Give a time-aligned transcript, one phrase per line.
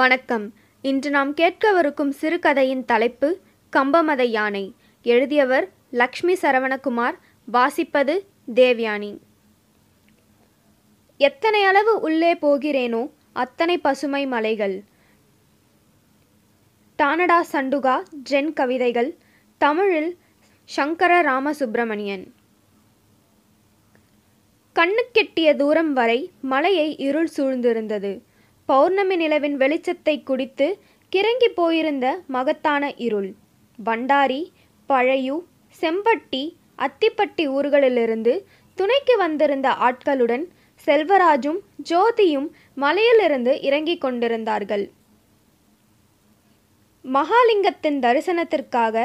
[0.00, 0.44] வணக்கம்.
[0.82, 3.28] இன்று நாம் கேட்கவிருக்கும் சிறுகதையின் தலைப்பு
[3.76, 4.74] கம்பமத யானை.
[5.02, 7.16] எழுதியவர் லக்ஷ்மி சரவணகுமார்
[7.48, 8.14] வாசிப்பது
[8.54, 9.10] தேவ்யானி.
[11.16, 13.02] எத்தனை அளவு உள்ளே போகிறேனோ
[13.32, 14.76] அத்தனை பசுமை மலைகள்.
[17.02, 17.96] டானடா சண்டுகா
[18.30, 19.16] ஜென் கவிதைகள்
[19.58, 20.18] தமிழில்
[20.64, 22.24] சங்கர ராமசுப்பிரமணியன்
[24.76, 28.14] கண்ணுக்கெட்டிய தூரம் வரை மலையை இருள் சூழ்ந்திருந்தது.
[28.70, 30.66] பௌர்ணமி நிலவின் வெளிச்சத்தை குடித்து
[31.12, 32.06] கிறங்கி போயிருந்த
[32.36, 33.30] மகத்தான இருள்.
[33.78, 34.42] பண்டாரி
[34.88, 35.36] பழையூ
[35.82, 36.42] செம்பட்டி
[36.78, 38.32] அத்திப்பட்டி ஊர்களிலிருந்து
[38.78, 40.44] துணைக்கு வந்திருந்த ஆட்களுடன்
[40.86, 41.58] செல்வராஜும்
[41.90, 44.84] ஜோதியும் மலையிலிருந்து இறங்கிக் கொண்டிருந்தார்கள்.
[47.04, 48.96] மகாலிங்கத்தின் தரிசனத்திற்காக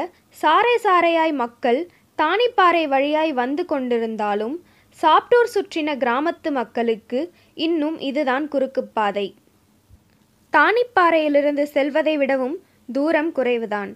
[0.42, 1.80] சாறை சாறையாய் மக்கள்
[2.18, 4.56] தானிப்பாறை வழியாய் வந்து கொண்டிருந்தாலும்
[4.98, 7.20] சாப்டூர் சுற்றின கிராமத்து மக்களுக்கு
[7.66, 9.26] இன்னும் இதுதான் குறுக்குப்பாதை
[10.56, 12.56] தானிப்பாறையிலிருந்து செல்வதை விடவும்
[12.92, 13.90] தூரம் குறைவுதான்.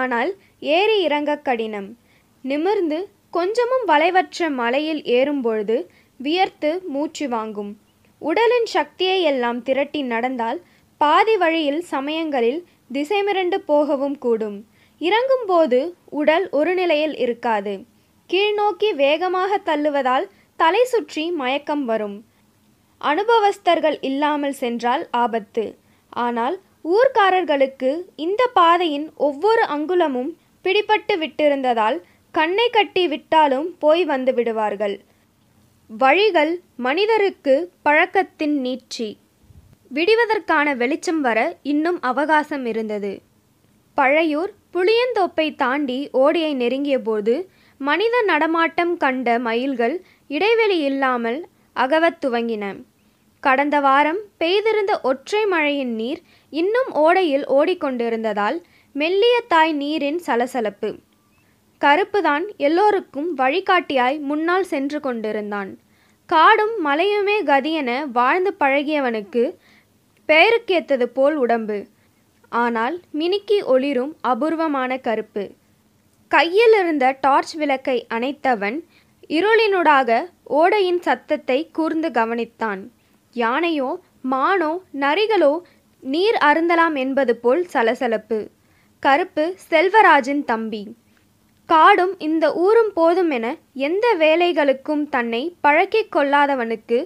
[0.00, 0.30] ஆனால்
[0.76, 1.88] ஏறி இறங்க கடினம்.
[2.44, 2.98] நிமிர்ந்து
[3.36, 5.76] கொஞ்சமும் வளைவற்ற மலையில் ஏறும்பொழுது
[6.20, 7.72] வியர்த்து மூச்சு வாங்கும்.
[8.22, 10.58] உடலின் சக்தியை எல்லாம் திரட்டி நடந்தால்
[11.00, 12.60] பாதி வழியில் சமயங்களில்
[12.92, 14.56] திசைமிரண்டு போகவும் கூடும்.
[15.00, 15.80] இறங்கும்போது
[16.20, 17.74] உடல் ஒரு நிலையில் இருக்காது.
[18.30, 22.16] கீழ்நோக்கி வேகமாக தள்ளுவதால் தலை சுற்றி மயக்கம் வரும்.
[23.00, 25.64] அனுபவஸ்தர்கள் இல்லாமல் சென்றால் ஆபத்து.
[26.10, 30.30] ஆனால் ஊர்க்காரர்களுக்கு இந்த பாதையின் ஒவ்வொரு அங்குலமும்
[30.64, 31.98] பிடிபட்டு விட்டிருந்ததால்
[32.34, 35.00] கண்ணை கட்டி விட்டாலும் போய் வந்து விடுவார்கள்.
[35.88, 39.16] வழிகள் மனிதருக்கு பழக்கத்தின் நீட்சி.
[39.94, 43.22] விடிவதற்கான வெளிச்சம் வர இன்னும் அவகாசம் இருந்தது.
[43.96, 47.46] பழையூர் புளியந்தோப்பை தாண்டி ஓடியை நெருங்கியபோது
[47.78, 52.64] மனித நடமாட்டம் கண்ட மயில்கள் இடைவெளி இல்லாமல் அகவத் துவங்கின.
[53.40, 58.58] கடந்த வாரம் பெய்திருந்த ஒற்றை மழையின் நீர் இன்னும் ஓடையில் ஓடிக்கொண்டிருந்ததால்
[58.92, 60.90] மெல்லிய தாய் நீரின் சலசலப்பு.
[61.80, 65.70] கருப்புதான் எல்லோருக்கும் வழிகாட்டியாய் முன்னால் சென்று கொண்டிருந்தான்.
[66.26, 69.54] காடும் மலையுமே கதியென வாழ்ந்து பழகியவனுக்கு
[70.28, 71.78] பெயருக்கேத்தது போல் உடம்பு.
[72.48, 75.50] ஆனால் மினுக்கி ஒளிரும் அபூர்வமான கருப்பு.
[76.28, 78.78] கையில் இருந்த டார்ச் விளக்கை அணைத்தவன்
[79.28, 80.20] இருளினூடாக
[80.50, 82.82] ஓடையின் சத்தத்தை கூர்ந்து கவனித்தான்.
[83.42, 83.88] யானையோ
[84.32, 85.52] மானோ நரிகளோ
[86.02, 88.38] நீர் அருந்தலாம் என்பது போல் சலசலப்பு.
[89.02, 90.82] கருப்பு செல்வராஜின் தம்பி.
[91.68, 93.46] காடும் இந்த ஊரும் போதும் என
[93.86, 96.98] எந்த வேலைகளுக்கும் தன்னை பழக்கிக் கொள்ளாதவனுக்கு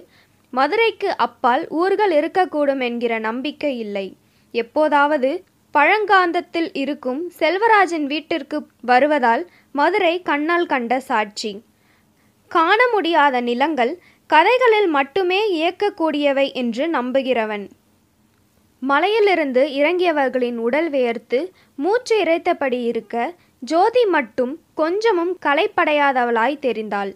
[0.53, 4.07] மதுரைக்கு அப்பால் ஊர்கள் இருக்கக்கூடும் என்கிற நம்பிக்கை இல்லை.
[4.53, 5.31] எப்போதாவது
[5.75, 8.57] பழங்காந்தத்தில் இருக்கும் செல்வராஜின் வீட்டிற்கு
[8.91, 9.43] வருவதால்
[9.75, 11.51] மதுரை கண்ணால் கண்ட சாட்சி.
[12.51, 13.93] காண முடியாத நிலங்கள்
[14.33, 17.65] கதைகளில் மட்டுமே இயக்கக்கூடியவை என்று நம்புகிறவன்.
[18.81, 21.39] மலையிலிருந்து இறங்கியவர்களின் உடல் வியர்த்து
[21.75, 23.15] மூச்சு இறைத்தபடி இருக்க
[23.71, 27.11] ஜோதி மட்டும் கொஞ்சமும் களைப்படையாதவளாய் தெரிந்தாள்.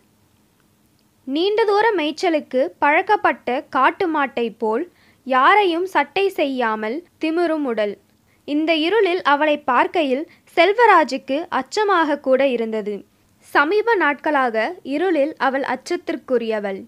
[1.27, 4.83] நீண்ட தூர மேய்ச்சலுக்கு பழக்கப்பட்ட காட்டு மாட்டை போல்
[5.27, 7.95] யாரையும் சட்டை செய்யாமல் திமிரும் உடல்.
[8.47, 10.25] இந்த இருளில் அவளை பார்க்கையில்
[10.57, 12.95] செல்வராஜுக்கு அச்சமாக கூட இருந்தது.
[13.53, 16.79] சமீப நாட்களாக இருளில் அவள் அச்சத்திற்குரியவள்.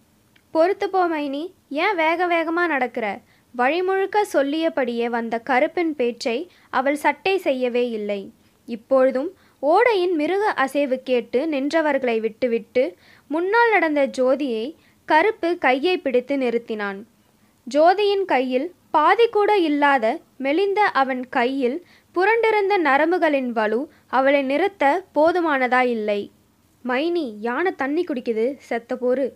[0.53, 1.51] பொறுத்துப்போ மைனி.
[1.69, 3.19] ஏன் வேக வேகமாக நடக்கிற?
[3.51, 8.31] வழிமுழுக்க சொல்லியபடியே வந்த கருப்பின் பேச்சை அவள் சட்டை செய்யவே இல்லை.
[8.65, 9.29] இப்பொழுதும்
[9.61, 12.95] ஓடையின் மிருக அசைவு கேட்டு நின்றவர்களை விட்டுவிட்டு
[13.27, 17.03] முன்னால் நடந்த ஜோதியை கருப்பு கையை பிடித்து நிறுத்தினான்.
[17.73, 26.31] ஜோதியின் கையில் பாதி கூட இல்லாத மெலிந்த அவன் கையில் புரண்டிருந்த நரம்புகளின் வலு அவளை நிறுத்த போதுமானதா இல்லை.
[26.85, 28.55] மைனி யானை தண்ணி குடிக்குது?
[28.57, 29.31] செத்த போரு.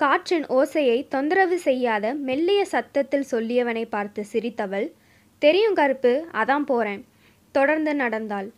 [0.00, 4.92] காற்றின் ஓசையை தொந்தரவு செய்யாத மெல்லிய சத்தத்தில் சொல்லியவனை பார்த்து சிரித்தவள்
[5.38, 7.04] தெரியும் கருப்பு அதான் போறேன்.
[7.52, 8.48] தொடர்ந்து நடந்தாள்.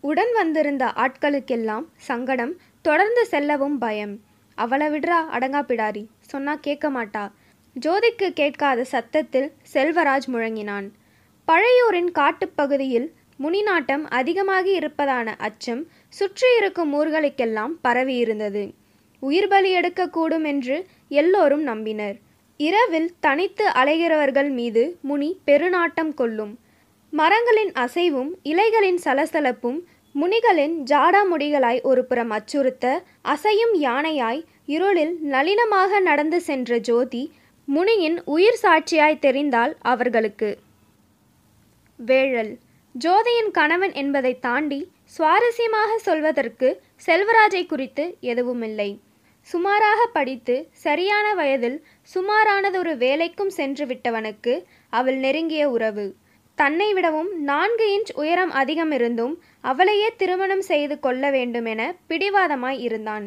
[0.00, 2.52] உடன் வந்திருந்த ஆட்களுக்கெல்லாம் சங்கடம்
[2.82, 4.14] தொடர்ந்து செல்லவும் பயம்.
[4.54, 7.24] அவளை விடுறா அடங்கா பிடாரி சொன்னா கேட்க மாட்டா.
[7.76, 10.88] ஜோதிக்கு கேட்காத சத்தத்தில் செல்வராஜ் முழங்கினான்.
[11.48, 13.08] பழையூரின் காட்டுப்பகுதியில்
[13.40, 18.64] முனிநாட்டம் அதிகமாகி இருப்பதான அச்சம் சுற்றி இருக்கும் ஊர்களுக்கெல்லாம் பரவியிருந்தது.
[19.20, 22.16] உயிர் பலி எடுக்கக்கூடும் என்று எல்லோரும் நம்பினர்.
[22.56, 26.52] இரவில் தனித்து அலைகிறவர்கள் மீது முனி பெருநாட்டம் கொள்ளும்
[27.12, 29.78] மரங்களின் அசைவும் இலைகளின் சலசலப்பும்
[30.14, 32.86] முனிகளின் ஜாடாமுடிகளாய் ஒரு புறம் அச்சுறுத்த
[33.22, 37.22] அசையும் யானையாய் இருளில் நளினமாக நடந்து சென்ற ஜோதி
[37.68, 40.50] முனியின் உயிர் சாட்சியாய் தெரிந்தால் அவர்களுக்கு.
[41.98, 42.52] வேழல்.
[42.94, 44.80] ஜோதியின் கணவன் என்பதை தாண்டி
[45.18, 46.68] சுவாரஸ்யமாக சொல்வதற்கு
[47.06, 48.90] செல்வராஜை குறித்து எதுவுமில்லை.
[49.50, 50.54] சுமாராக படித்து
[50.84, 51.78] சரியான வயதில்
[52.14, 54.54] சுமாரானதொரு வேலைக்கும் சென்று விட்டவனுக்கு
[54.92, 56.04] அவள் நெருங்கிய உறவு.
[56.58, 63.26] தன்னை விடவும் நான்கு இன்ச் உயரம் அதிகம் இருந்தும் அவளையே திருமணம் செய்து கொள்ள வேண்டுமென பிடிவாதமாய் இருந்தான்.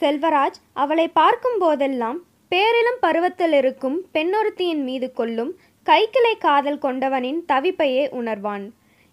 [0.00, 2.18] செல்வராஜ் அவளை பார்க்கும் போதெல்லாம்
[2.52, 5.52] பேரிலும் பருவத்தில் இருக்கும் பெண்ணொருத்தியின் மீது கொள்ளும்
[5.86, 8.66] கைக்கிளை காதல் கொண்டவனின் தவிப்பையே உணர்வான்.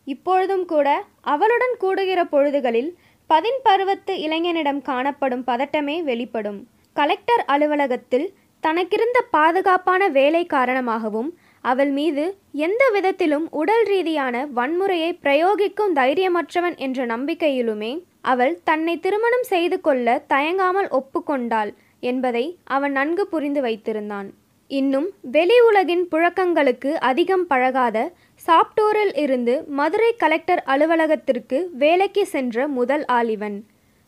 [0.08, 0.88] இப்பொழுதும் கூட
[1.34, 2.92] அவளுடன் கூடுகிற பொழுதுகளில்
[3.34, 6.58] பதின் பருவத்து இளைஞனிடம் காணப்படும் பதட்டமே வெளிப்படும்.
[6.96, 8.26] கலெக்டர் அலுவலகத்தில்
[8.64, 11.30] தனக்கிருந்த பாதுகாப்பான வேலை காரணமாகவும்
[11.64, 12.24] அவள் மீது
[12.66, 17.94] எந்த விதத்திலும் உடல் ரீதியான வன்முறையை பிரயோகிக்கும் தைரியமற்றவன் என்ற நம்பிக்கையிலுமே
[18.34, 21.74] அவள் தன்னை திருமணம் செய்து கொள்ள தயங்காமல் ஒப்புக்கொண்டாள்
[22.12, 22.46] என்பதை
[22.78, 24.30] அவன் நன்கு புரிந்து வைத்திருந்தான்.
[24.72, 27.98] இன்னும் வெளி உலகின் புழக்கங்களுக்கு அதிகம் பழகாத
[28.46, 33.58] சாப்டூரில் இருந்து மதுரை கலெக்டர் அலுவலகத்திற்கு வேலைக்கு சென்ற முதல் ஆலிவன்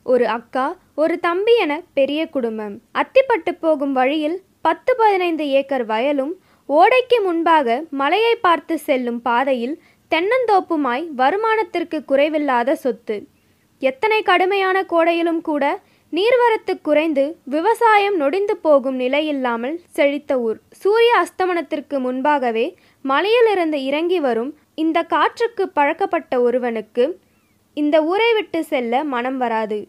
[0.05, 0.65] ஒரு அக்கா
[0.95, 2.75] ஒரு தம்பி என பெரிய குடும்பம்.
[3.01, 6.33] அத்திப்பட்டு போகும் வழியில் பத்து பதினைந்து ஏக்கர் வயலும்
[6.69, 9.75] ஓடைக்கு முன்பாக மலையை பார்த்து செல்லும் பாதையில்
[10.11, 13.17] தென்னந்தோப்புமாய் வருமானத்திற்கு குறைவில்லாத சொத்து.
[13.81, 15.63] எத்தனை கடுமையான கோடையிலும் கூட
[16.13, 17.23] நீர்வரத்து குறைந்து
[17.55, 20.59] விவசாயம் நொடிந்து போகும் நிலையில்லாமல் செழித்த ஊர்.
[20.81, 22.65] சூரிய அஸ்தமனத்திற்கு முன்பாகவே
[23.09, 27.03] மலையிலிருந்து இறங்கி வரும் இந்த காற்றுக்கு பழக்கப்பட்ட ஒருவனுக்கு
[27.77, 29.79] இந்த ஊரை விட்டு செல்ல மனம் வராது.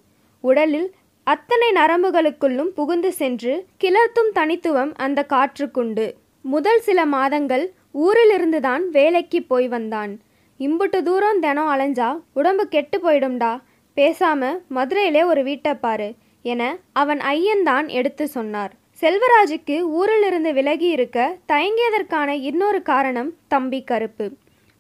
[0.44, 0.88] உடலில்
[1.26, 3.52] அத்தனை நரம்புகளுக்குள்ளும் புகுந்து சென்று
[3.84, 6.06] கிளர்த்தும் தனித்துவம் அந்த காற்றுக்குண்டு.
[6.44, 7.64] முதல் சில மாதங்கள்
[8.04, 10.12] ஊரிலிருந்துதான் வேலைக்கு போய் வந்தான்.
[10.58, 13.52] இம்புட்டு தூரம் தினம் அலைஞ்சா உடம்பு கெட்டு போயிடும்டா.
[13.96, 16.10] பேசாம மதுரையிலே ஒரு வீட்டை பாரு
[16.42, 16.62] என
[16.92, 18.74] அவன் ஐயன்தான் எடுத்து சொன்னார்.
[19.00, 21.18] செல்வராஜுக்கு ஊரிலிருந்து விலகி இருக்க
[21.50, 24.26] தயங்கியதற்கான இன்னொரு காரணம் தம்பி கருப்பு.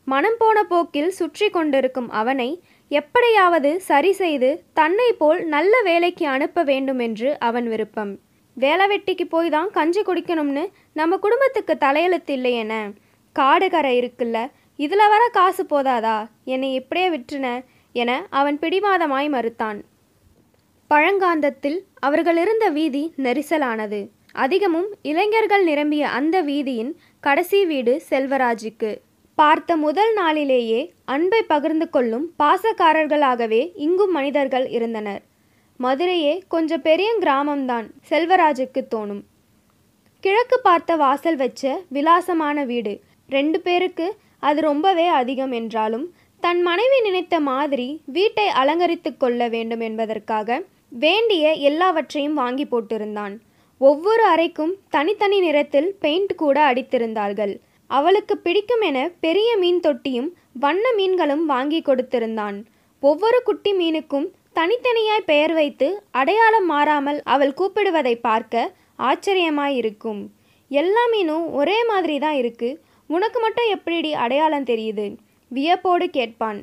[0.06, 2.48] மனம் போன போக்கில் சுற்றி கொண்டிருக்கும் அவனை
[2.90, 8.12] எப்படியாவது சரி செய்து தன்னை போல் நல்ல வேலைக்கு அனுப்ப வேண்டுமென்று அவன் விருப்பம்.
[8.56, 12.74] வேலை வெட்டிக்கு போய் தான் கஞ்சி குடிக்கணும்னு நம்ம குடும்பத்துக்கு தலையெழுத்து இல்லையென?
[13.36, 14.38] காடு கரை இருக்குல்ல
[14.78, 16.16] இதில் வர காசு போதாதா?
[16.54, 17.46] என்னை இப்படியே விட்டுன
[17.94, 19.78] என அவன் பிடிவாதமாய் மறுத்தான்.
[20.90, 24.00] பழங்காந்தத்தில் அவர்கள் இருந்த வீதி நெரிசலானது.
[24.44, 26.92] அதிகமும் இளைஞர்கள் நிரம்பிய அந்த வீதியின்
[27.24, 28.90] கடைசி வீடு செல்வராஜுக்கு.
[29.38, 30.80] பார்த்த முதல் நாளிலேயே
[31.14, 35.22] அன்பை பகிர்ந்து கொள்ளும் பாசக்காரர்களாகவே இங்கும் மனிதர்கள் இருந்தனர்.
[35.80, 39.22] மதுரையே கொஞ்சம் பெரிய கிராமம்தான் செல்வராஜுக்கு தோணும்.
[40.24, 41.62] கிழக்கு பார்த்த வாசல் வச்ச
[41.96, 42.94] விலாசமான வீடு.
[43.28, 44.06] ரெண்டு பேருக்கு
[44.48, 46.06] அது ரொம்பவே அதிகம் என்றாலும்
[46.42, 50.58] தன் மனைவி நினைத்த மாதிரி வீட்டை அலங்கரித்து கொள்ள வேண்டும் என்பதற்காக
[51.04, 53.34] வேண்டிய எல்லாவற்றையும் வாங்கி போட்டிருந்தான்.
[53.80, 57.54] ஒவ்வொரு அறைக்கும் தனித்தனி நிறத்தில் பெயிண்ட் கூட அடித்திருந்தார்கள்.
[57.90, 60.30] அவளுக்கு பிடிக்கும் என பெரிய மீன் தொட்டியும்
[60.64, 62.56] வண்ண மீன்களும் வாங்கி கொடுத்திருந்தான்.
[63.02, 64.26] ஒவ்வொரு குட்டி மீனுக்கும்
[64.58, 65.88] தனித்தனியாய் பெயர் வைத்து
[66.20, 68.72] அடையாளம் மாறாமல் அவள் கூப்பிடுவதை பார்க்க
[69.08, 70.22] ஆச்சரியமாயிருக்கும்.
[70.70, 72.70] எல்லா மீனும் ஒரே மாதிரி தான் இருக்கு.
[73.10, 75.06] உனக்கு மட்டும் எப்படிடி அடையாளம் தெரியுது?
[75.50, 76.60] வியப்போடு கேட்பான்.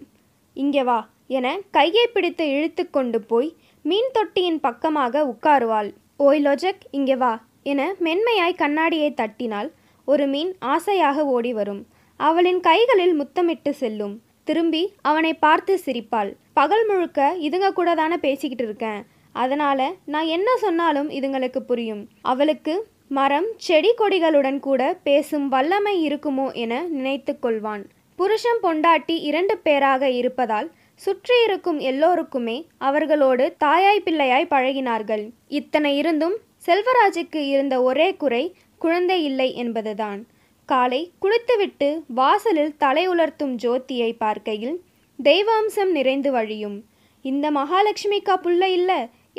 [0.53, 0.99] இங்கே வா
[1.37, 1.47] என
[1.77, 3.49] கையை பிடித்து இழுத்து கொண்டு போய்
[3.89, 5.89] மீன் தொட்டியின் பக்கமாக உட்காருவாள்.
[6.25, 7.31] ஓய் லொஜக் இங்கே வா
[7.71, 9.69] என மென்மையாய் கண்ணாடியை தட்டினால்
[10.07, 11.81] ஒரு மீன் ஆசையாக ஓடி வரும்.
[12.19, 14.15] அவளின் கைகளில் முத்தமிட்டு செல்லும்.
[14.43, 16.31] திரும்பி அவனை பார்த்து சிரிப்பாள்.
[16.53, 19.01] பகல் முழுக்க இதுங்க கூட தானே பேசிக்கிட்டு இருக்கேன்.
[19.35, 19.79] அதனால
[20.13, 22.03] நான் என்ன சொன்னாலும் இதுங்களுக்கு புரியும்.
[22.31, 22.73] அவளுக்கு
[23.17, 27.83] மரம் செடி கொடிகளுடன் கூட பேசும் வல்லமை இருக்குமோ என நினைத்து கொள்வான்.
[28.19, 30.67] புருஷம் பொண்டாட்டி இரண்டு பேராக இருப்பதால்
[31.03, 32.57] சுற்றி இருக்கும் எல்லோருக்குமே
[32.87, 35.23] அவர்களோடு தாயாய் பிள்ளையாய் பழகினார்கள்.
[35.59, 36.35] இத்தனை இருந்தும்
[36.67, 38.43] செல்வராஜுக்கு இருந்த ஒரே குறை
[38.81, 40.21] குழந்தை இல்லை என்பதுதான்.
[40.69, 44.77] காலை குளித்துவிட்டு வாசலில் தலை உலர்த்தும் ஜோதியை பார்க்கையில்
[45.19, 46.77] தெய்வாம்சம் நிறைந்து வழியும்.
[47.25, 48.91] இந்த மகாலட்சுமிக்கா புள்ள இல்ல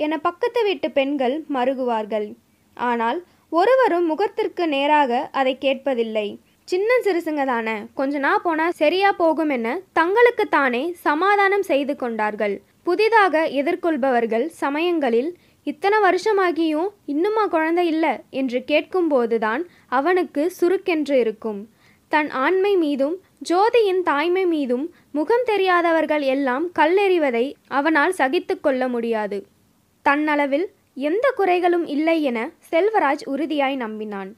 [0.04, 2.28] என பக்கத்து வீட்டு பெண்கள் மருகுவார்கள்.
[2.76, 3.18] ஆனால்
[3.52, 6.28] ஒருவரும் முகத்திற்கு நேராக அதை கேட்பதில்லை.
[6.64, 7.74] சின்ன சிறுசுங்க தானே.
[7.94, 12.54] கொஞ்ச நாள் போனால் சரியா போகும் என தங்களுக்கு தானே சமாதானம் செய்து கொண்டார்கள்.
[12.82, 21.60] புதிதாக எதிர்கொள்பவர்கள் சமயங்களில் இத்தனை வருஷமாகியும் இன்னுமா குழந்தை இல்லை என்று கேட்கும்போதுதான் அவனுக்கு சுருக்கென்று இருக்கும்.
[22.08, 23.16] தன் ஆண்மை மீதும்
[23.50, 29.46] ஜோதியின் தாய்மை மீதும் முகம் தெரியாதவர்கள் எல்லாம் கல்லெறிவதை அவனால் சகித்து கொள்ள முடியாது.
[30.04, 34.30] தன்னளவில் எந்த குறைகளும் இல்லை என செல்வராஜ் உறுதியாய் நம்பினான்.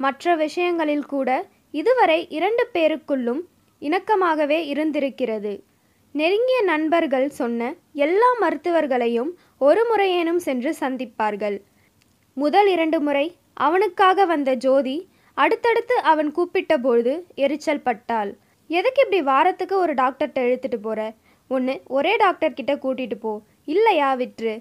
[0.00, 1.28] மற்ற விஷயங்களில் கூட
[1.78, 3.40] இதுவரை இரண்டு பேருக்குள்ளும்
[3.80, 5.52] இணக்கமாகவே இருந்திருக்கிறது.
[6.12, 11.56] நெருங்கிய நண்பர்கள் சொன்ன எல்லா மருத்துவர்களையும் ஒரு முறையேனும் சென்று சந்திப்பார்கள்.
[12.36, 18.30] முதல் இரண்டு முறை அவனுக்காக வந்த ஜோதி அடுத்தடுத்து அவன் கூப்பிட்ட பொழுது எரிச்சல் பட்டாள்.
[18.70, 21.00] எதுக்கு இப்படி வாரத்துக்கு ஒரு டாக்டர்கிட்ட இழுத்துட்டு போற?
[21.50, 23.32] ஒன்று ஒரே டாக்டர் கிட்ட கூட்டிட்டு போ.
[23.64, 24.54] இல்லையா விற்று?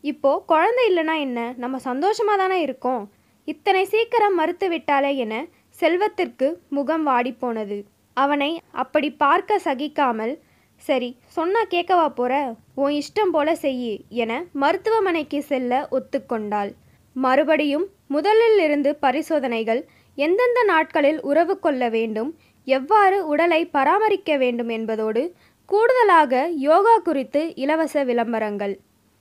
[0.00, 1.52] இப்போ குழந்தை இல்லைனா என்ன?
[1.56, 3.02] நம்ம சந்தோஷமா தானே இருக்கோம்.
[3.48, 5.34] இத்தனை சீக்கிரம் மறுத்து விட்டாளே என
[5.78, 7.78] செல்வத்திற்கு முகம் வாடிப்போனது.
[8.16, 8.50] அவனை
[8.82, 10.34] அப்படி பார்க்க சகிக்காமல்
[10.82, 12.32] சரி சொன்னா கேட்கவா போற?
[12.74, 16.70] உன் இஷ்டம் போல செய்யி என மருத்துவமனைக்கு செல்ல ஒத்துக்கொண்டாள்
[17.16, 19.82] மறுபடியும் முதலில் இருந்து பரிசோதனைகள்
[20.18, 22.30] எந்தெந்த நாட்களில் உறவு கொள்ள வேண்டும்
[22.66, 25.22] எவ்வாறு உடலை பராமரிக்க வேண்டும் என்பதோடு
[25.68, 28.74] கூடுதலாக யோகா குறித்து இலவச விளம்பரங்கள்.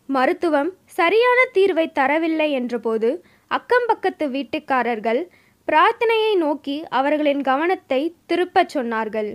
[0.10, 3.10] மருத்துவம் சரியான தீர்வை தரவில்லை என்றபோது
[3.52, 5.22] அக்கம்பக்கத்து வீட்டுக்காரர்கள்
[5.68, 9.30] பிரார்த்தனையை நோக்கி அவர்களின் கவனத்தை திருப்பச் சொன்னார்கள்.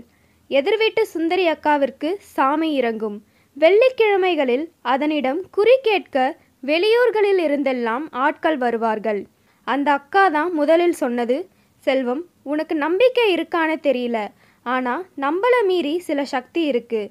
[0.48, 3.16] எதிர்வீட்டு சுந்தரி அக்காவிற்கு சாமி இறங்கும்.
[3.56, 6.16] வெள்ளிக்கிழமைகளில் அதனிடம் குறி கேட்க
[6.62, 9.26] வெளியூர்களில் இருந்தெல்லாம் ஆட்கள் வருவார்கள்.
[9.64, 14.18] அந்த அக்கா தான் முதலில் சொன்னது செல்வம் உனக்கு நம்பிக்கை இருக்கான்னு தெரியல.
[14.66, 17.02] ஆனால் நம்பளை மீறி சில சக்தி இருக்கு.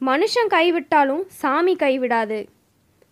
[0.00, 2.46] மனுஷன் கைவிட்டாலும் சாமி கைவிடாது.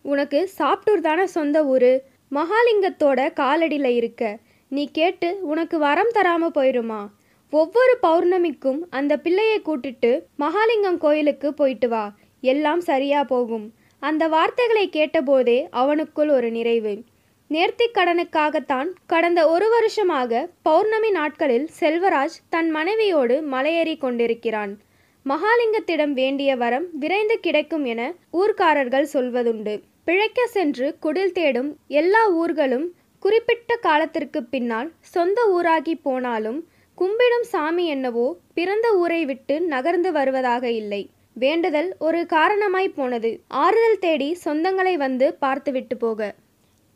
[0.02, 1.92] உனக்கு சாப்பிட்டூர் தானே சொந்த ஊர்?
[2.32, 4.38] மகாலிங்கத்தோட காலடியில் இருக்க.
[4.70, 7.06] நீ கேட்டு உனக்கு வரம் தராம போயிருமா?
[7.50, 12.12] ஒவ்வொரு பௌர்ணமிக்கும் அந்த பிள்ளையை கூட்டிட்டு மகாலிங்கம் கோயிலுக்கு போயிட்டு வா.
[12.40, 13.72] எல்லாம் சரியா போகும்.
[14.00, 17.02] அந்த வார்த்தைகளை கேட்டபோதே அவனுக்குள் ஒரு நிறைவு.
[17.50, 24.78] நேர்த்திக் கடனுக்காகத்தான் கடந்த ஒரு வருஷமாக பௌர்ணமி நாட்களில் செல்வராஜ் தன் மனைவியோடு மலையேறி கொண்டிருக்கிறான்.
[25.24, 29.82] மகாலிங்கத்திடம் வேண்டிய வரம் விரைந்து கிடைக்கும் என ஊர்க்காரர்கள் சொல்வதுண்டு.
[30.04, 32.86] பிழைக்க சென்று குடில் தேடும் எல்லா ஊர்களும்
[33.22, 41.10] குறிப்பிட்ட காலத்திற்கு பின்னால் சொந்த ஊராகி போனாலும் கும்பிடும் சாமி என்னவோ பிறந்த ஊரை விட்டு நகர்ந்து வருவதாக இல்லை.
[41.32, 43.30] வேண்டுதல் ஒரு காரணமாய் போனது.
[43.48, 46.34] ஆறுதல் தேடி சொந்தங்களை வந்து பார்த்துவிட்டு போக.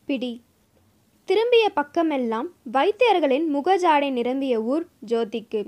[0.09, 0.33] பிடி.
[1.25, 5.63] திரும்பிய பக்கமெல்லாம் வைத்தியர்களின் முகஜாடை நிரம்பிய ஊர் ஜோதிக்கு.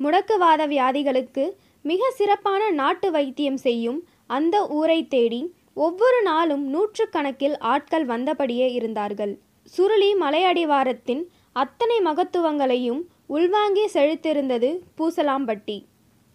[0.00, 1.44] முடக்குவாத வியாதிகளுக்கு
[1.82, 9.38] மிக சிறப்பான நாட்டு வைத்தியம் செய்யும் அந்த ஊரை தேடி ஒவ்வொரு நாளும் நூற்றுக்கணக்கில் ஆட்கள் வந்தபடியே இருந்தார்கள்.
[9.76, 11.22] சுருளி மலையடிவாரத்தின்
[11.52, 15.84] அத்தனை மகத்துவங்களையும் உள்வாங்கி செழித்திருந்தது பூசலாம்பட்டி.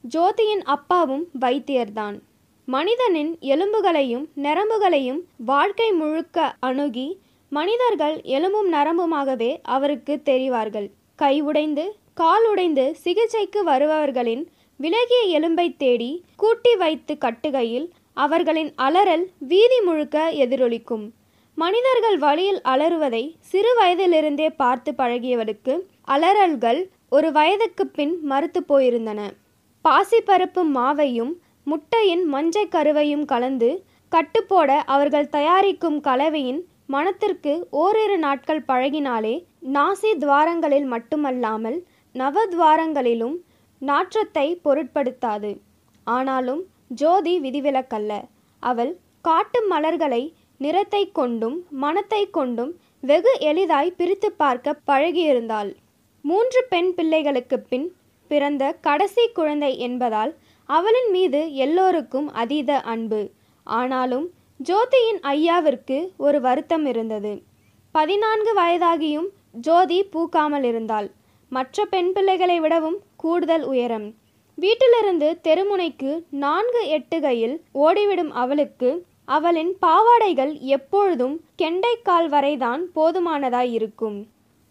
[0.04, 2.20] ஜோதியின் அப்பாவும் வைத்தியர்தான்.
[2.66, 7.08] மனிதனின் எலும்புகளையும் நரம்புகளையும் வாழ்க்கை முழுக்க அணுகி
[7.50, 10.88] மனிதர்கள் எலும்பும் நரம்புமாகவே அவருக்கு தெரிவார்கள்.
[11.16, 14.44] கை உடைந்து கால் உடைந்து சிகிச்சைக்கு வருபவர்களின்
[14.78, 21.06] விலகிய எலும்பை தேடி கூட்டி வைத்து கட்டுகையில் அவர்களின் அலறல் வீதி முழுக்க எதிரொலிக்கும்.
[21.58, 25.74] மனிதர்கள் வழியில் அலறுவதை சிறு வயதிலிருந்தே பார்த்து பழகியவருக்கு
[26.08, 29.20] அலறல்கள் ஒரு வயதுக்கு பின் மறுத்து போயிருந்தன.
[29.86, 31.34] பாசிப்பருப்பு மாவையும்
[31.64, 33.70] முட்டையின் மஞ்சள் கருவையும் கலந்து
[34.12, 39.36] கட்டுப்போட அவர்கள் தயாரிக்கும் கலவையின் மனத்திற்கு ஓரிரு நாட்கள் பழகினாலே
[39.74, 41.78] நாசி துவாரங்களில் மட்டுமல்லாமல்
[42.16, 43.38] நவத்வாரங்களிலும்
[43.82, 45.52] நாற்றத்தை பொருட்படுத்தாது.
[46.08, 46.62] ஆனாலும்
[47.02, 48.12] ஜோதி விதிவிலக்கல்ல.
[48.64, 50.24] அவள் காட்டு மலர்களை
[50.58, 55.72] நிறத்தை கொண்டும் மனத்தை கொண்டும் வெகு எளிதாய் பிரித்து பார்க்க பழகியிருந்தாள்.
[56.22, 57.88] மூன்று பெண் பிள்ளைகளுக்கு பின்
[58.32, 60.32] பிறந்த கடைசி குழந்தை என்பதால்
[60.70, 63.22] அவளின் மீது எல்லோருக்கும் அதீத அன்பு.
[63.68, 64.26] ஆனாலும்
[64.60, 67.34] ஜோதியின் ஐயாவிற்கு ஒரு வருத்தம் இருந்தது.
[67.96, 69.28] பதினான்கு வயதாகியும்
[69.68, 71.08] ஜோதி பூக்காமல் இருந்தாள்.
[71.52, 74.08] மற்ற பெண் பிள்ளைகளை விடவும் கூடுதல் உயரம்.
[74.58, 76.12] வீட்டிலிருந்து தெருமுனைக்கு
[76.44, 78.90] நான்கு எட்டுகையில் ஓடிவிடும் அவளுக்கு
[79.28, 84.18] அவளின் பாவாடைகள் எப்பொழுதும் கெண்டைக்கால் வரைதான் போதுமானதாய் இருக்கும்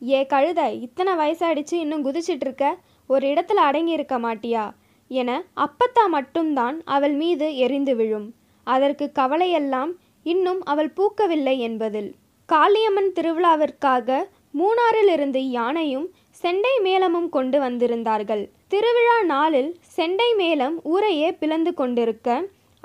[0.03, 2.65] ஏ கழுத இத்தனை வயசாயிடுச்சு இன்னும் குதிச்சிட்டு இருக்க
[3.11, 4.65] ஒரு இடத்துல அடங்கி இருக்க மாட்டியா?
[5.11, 8.35] என அப்பத்தா மட்டும்தான் அவள் மீது எரிந்து விழும்.
[8.67, 9.93] அதற்கு கவலையெல்லாம்
[10.27, 12.11] இன்னும் அவள் பூக்கவில்லை என்பதில்.
[12.49, 14.09] காளியம்மன் திருவிழாவிற்காக
[14.59, 18.45] மூணாறிலிருந்து யானையும் செண்டை மேளமும் கொண்டு வந்திருந்தார்கள்.
[18.69, 22.29] திருவிழா நாளில் செண்டை மேளம் ஊரையே பிளந்து கொண்டிருக்க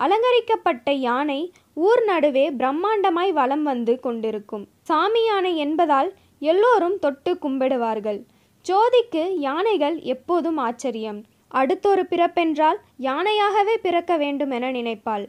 [0.04, 1.40] அலங்கரிக்கப்பட்ட யானை
[1.88, 4.66] ஊர் நடுவே பிரம்மாண்டமாய் வலம் வந்து கொண்டிருக்கும்.
[4.90, 6.10] சாமி யானை என்பதால்
[6.52, 8.20] எல்லோரும் தொட்டு கும்பிடுவார்கள்.
[8.66, 11.20] ஜோதிக்கு யானைகள் எப்போதும் ஆச்சரியம்.
[11.60, 15.26] அடுத்தொரு பிறப்பென்றால் யானையாகவே பிறக்க வேண்டும் என நினைப்பாள்.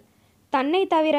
[0.52, 1.16] தன்னை தவிர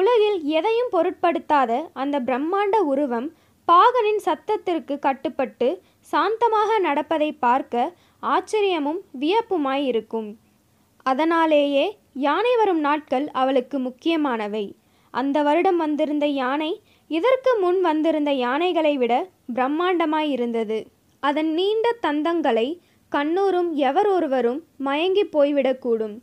[0.00, 3.28] உலகில் எதையும் பொருட்படுத்தாத அந்த பிரம்மாண்ட உருவம்
[3.68, 5.68] பாகனின் சத்தத்திற்கு கட்டுப்பட்டு
[6.12, 7.92] சாந்தமாக நடப்பதை பார்க்க
[8.22, 10.30] ஆச்சரியமும் வியப்புமாய் இருக்கும்.
[11.06, 14.64] அதனாலேயே யானை வரும் நாட்கள் அவளுக்கு முக்கியமானவை.
[15.10, 19.14] அந்த வருடம் வந்திருந்த யானை இதற்கு முன் வந்திருந்த யானைகளை விட
[19.54, 20.78] பிரம்மாண்டமாய் இருந்தது
[21.22, 22.80] அதன் நீண்ட தந்தங்களை
[23.12, 26.14] கண்ணூரும் எவர் ஒருவரும் மயங்கி போய்விடக்கூடும்.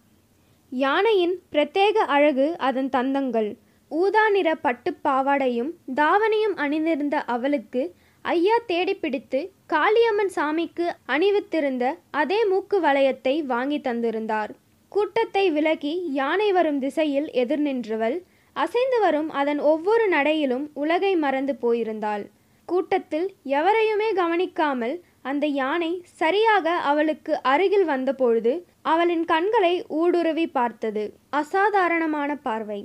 [0.70, 3.50] யானையின் பிரத்யேக அழகு அதன் தந்தங்கள்.
[3.92, 9.40] ஊதா நிற பட்டு பாவாடையும் தாவணியும் அணிந்திருந்த அவளுக்கு ஐயா தேடி பிடித்து
[9.74, 14.52] காளியம்மன் சாமிக்கு அணிவித்திருந்த அதே மூக்கு வளையத்தை வாங்கி தந்திருந்தார்.
[14.92, 18.18] கூட்டத்தை விலகி யானை வரும் திசையில் எதிர் நின்றவள்
[18.56, 22.24] அசைந்து வரும் அதன் ஒவ்வொரு நடையிலும் உலகை மறந்து போயிருந்தாள்.
[22.68, 23.28] கூட்டத்தில்
[23.58, 25.92] எவரையுமே கவனிக்காமல் அந்த யானை
[26.22, 31.04] சரியாக அவளுக்கு அருகில் வந்தபொழுது அவளின் கண்களை ஊடுருவி பார்த்தது.
[31.30, 32.82] அசாதாரணமான பார்வை.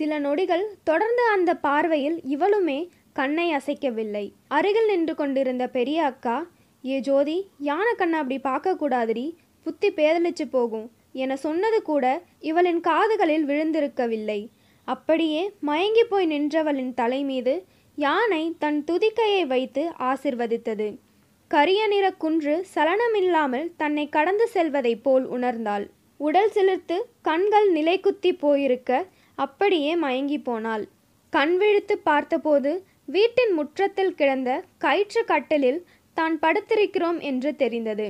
[0.00, 2.78] சில நொடிகள் தொடர்ந்து அந்த பார்வையில் இவளுமே
[3.12, 4.24] கண்ணை அசைக்கவில்லை.
[4.48, 6.36] அருகில் நின்று கொண்டிருந்த பெரிய அக்கா
[6.84, 7.38] ஏ ஜோதி
[7.68, 9.26] யானை கண்ணை அப்படி பார்க்கக்கூடாதுடி.
[9.66, 10.86] புத்தி பேதலிச்சு போகும்.
[11.22, 12.04] என சொன்னது கூட
[12.50, 14.40] இவளின் காதுகளில் விழுந்திருக்கவில்லை.
[14.88, 17.54] அப்படியே மயங்கி போய் நின்றவளின் தலைமீது
[17.98, 20.88] யானை தன் துதிக்கையை வைத்து ஆசிர்வதித்தது.
[21.50, 25.86] கரிய நிற குன்று சலனமில்லாமல் தன்னை கடந்து செல்வதைப் போல் உணர்ந்தாள்.
[26.20, 26.96] உடல் சிலிர்த்து
[27.28, 29.00] கண்கள் நிலைக்குத்தி போயிருக்க
[29.38, 30.84] அப்படியே மயங்கி போனாள்.
[31.32, 32.70] கண் விழித்து பார்த்தபோது
[33.14, 34.50] வீட்டின் முற்றத்தில் கிடந்த
[34.84, 35.80] கயிற்று கட்டலில்
[36.16, 38.06] தான் படுத்திருக்கிறோம் என்று தெரிந்தது.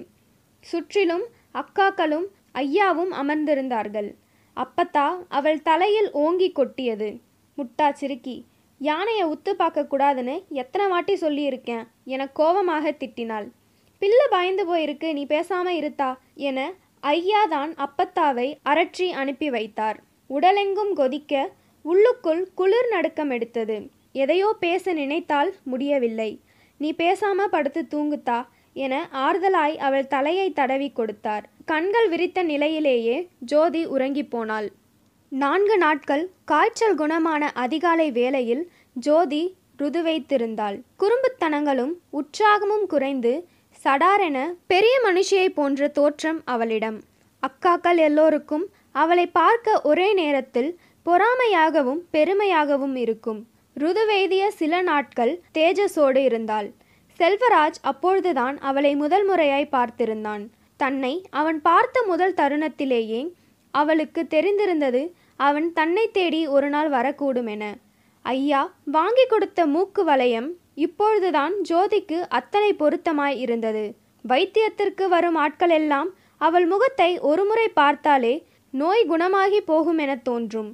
[0.65, 1.27] சுற்றிலும்
[1.61, 2.27] அக்காக்களும்
[2.61, 4.11] ஐயாவும் அமர்ந்திருந்தார்கள்.
[4.57, 5.07] அப்பத்தா
[5.38, 7.09] அவள் தலையில் ஓங்கி கொட்டியது.
[7.59, 8.37] முட்டா சிறுக்கி
[8.81, 13.47] யானையை உத்து பார்க்கக்கூடாதுன்னு எத்தனை வாட்டி சொல்லியிருக்கேன் என கோபமாக திட்டினாள்.
[14.03, 16.11] பிள்ளை பயந்து போயிருக்கு நீ பேசாம இருத்தா
[16.49, 16.59] என
[17.12, 19.99] ஐயாதான் அப்பத்தாவை அரற்றி அனுப்பி வைத்தார்.
[20.31, 21.33] உடலெங்கும் கொதிக்க
[21.85, 23.77] உள்ளுக்குள் குளிர் நடுக்கம் எடுத்தது.
[24.23, 26.31] எதையோ பேச நினைத்தால் முடியவில்லை.
[26.81, 28.38] நீ பேசாம படுத்து தூங்குத்தா
[28.85, 28.95] என
[29.27, 31.47] ஆறுதலாய் அவள் தலையை தடவி கொடுத்தார்.
[31.71, 34.69] கண்கள் விரித்த நிலையிலேயே ஜோதி உறங்கிப் போனாள்.
[35.29, 40.77] நான்கு நாட்கள் காய்ச்சல் குணமான அதிகாலை வேளையில் ஜோதி ருதுவைத்திருந்தாள்.
[40.99, 43.33] குறும்புத்தனங்களும் உற்சாகமும் குறைந்து
[43.85, 46.99] சடாரென பெரிய மனுஷியை போன்ற தோற்றம் அவளிடம்.
[47.43, 50.71] அக்காக்கள் எல்லோருக்கும் அவளை பார்க்க ஒரே நேரத்தில்
[51.07, 53.47] பொறாமையாகவும் பெருமையாகவும் இருக்கும்.
[53.81, 56.71] ருதுவேதிய சில நாட்கள் தேஜஸோடு இருந்தாள்.
[57.19, 60.47] செல்வராஜ் அப்பொழுதுதான் அவளை முதல் முறையாய் பார்த்திருந்தான்.
[60.81, 63.21] தன்னை அவன் பார்த்த முதல் தருணத்திலேயே
[63.75, 65.03] அவளுக்கு தெரிந்திருந்தது
[65.47, 67.65] அவன் தன்னை தேடி ஒரு நாள் வரக்கூடும் என
[68.25, 70.49] ஐயா வாங்கி கொடுத்த மூக்கு வளையம்
[70.85, 73.85] இப்பொழுதுதான் ஜோதிக்கு அத்தனை பொருத்தமாய் இருந்தது.
[74.25, 78.35] வைத்தியத்திற்கு வரும் ஆட்களெல்லாம் அவள் முகத்தை ஒருமுறை பார்த்தாலே
[78.75, 80.71] நோய் குணமாகி போகும் என தோன்றும்.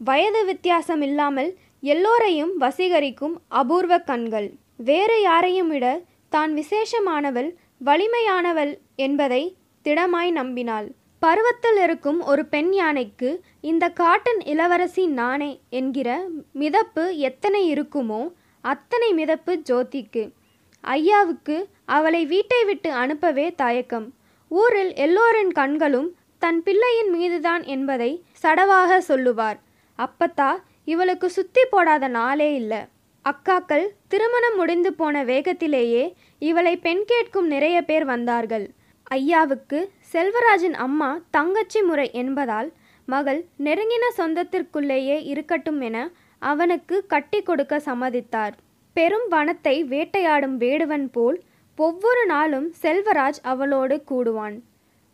[0.00, 1.50] வயது வித்தியாசம் இல்லாமல்
[1.92, 4.48] எல்லோரையும் வசீகரிக்கும் அபூர்வ கண்கள்.
[4.88, 5.86] வேறு யாரையும் விட
[6.32, 10.88] தான் விசேஷமானவள் வலிமையானவள் என்பதை திடமாய் நம்பினாள்.
[11.18, 16.08] பருவத்தில் இருக்கும் ஒரு பெண் யானைக்கு இந்த காட்டின் இளவரசி நானே என்கிற
[16.54, 20.32] மிதப்பு எத்தனை இருக்குமோ அத்தனை மிதப்பு ஜோதிக்கு.
[20.80, 24.14] ஐயாவுக்கு அவளை வீட்டை விட்டு அனுப்பவே தயக்கம்.
[24.48, 26.08] ஊரில் எல்லோரின் கண்களும்
[26.38, 28.10] தன் பிள்ளையின் மீதுதான் என்பதை
[28.42, 29.58] சடவாக சொல்லுவார்.
[29.98, 30.50] அப்பத்தா
[30.84, 32.82] இவளுக்கு சுத்தி போடாத நாளே இல்லை.
[33.24, 36.04] அக்காக்கள் திருமணம் முடிந்து போன வேகத்திலேயே
[36.38, 38.66] இவளை பெண் கேட்கும் நிறைய பேர் வந்தார்கள்.
[39.10, 39.78] ஐயாவுக்கு
[40.12, 42.68] செல்வராஜின் அம்மா தங்கச்சி முறை என்பதால்
[43.08, 45.96] மகள் நெருங்கின சொந்தத்திற்குள்ளேயே இருக்கட்டும் என
[46.42, 48.54] அவனுக்கு கட்டி கொடுக்க சம்மதித்தார்.
[48.96, 51.38] பெரும் வனத்தை வேட்டையாடும் வேடுவன் போல்
[51.78, 54.56] ஒவ்வொரு நாளும் செல்வராஜ் அவளோடு கூடுவான்.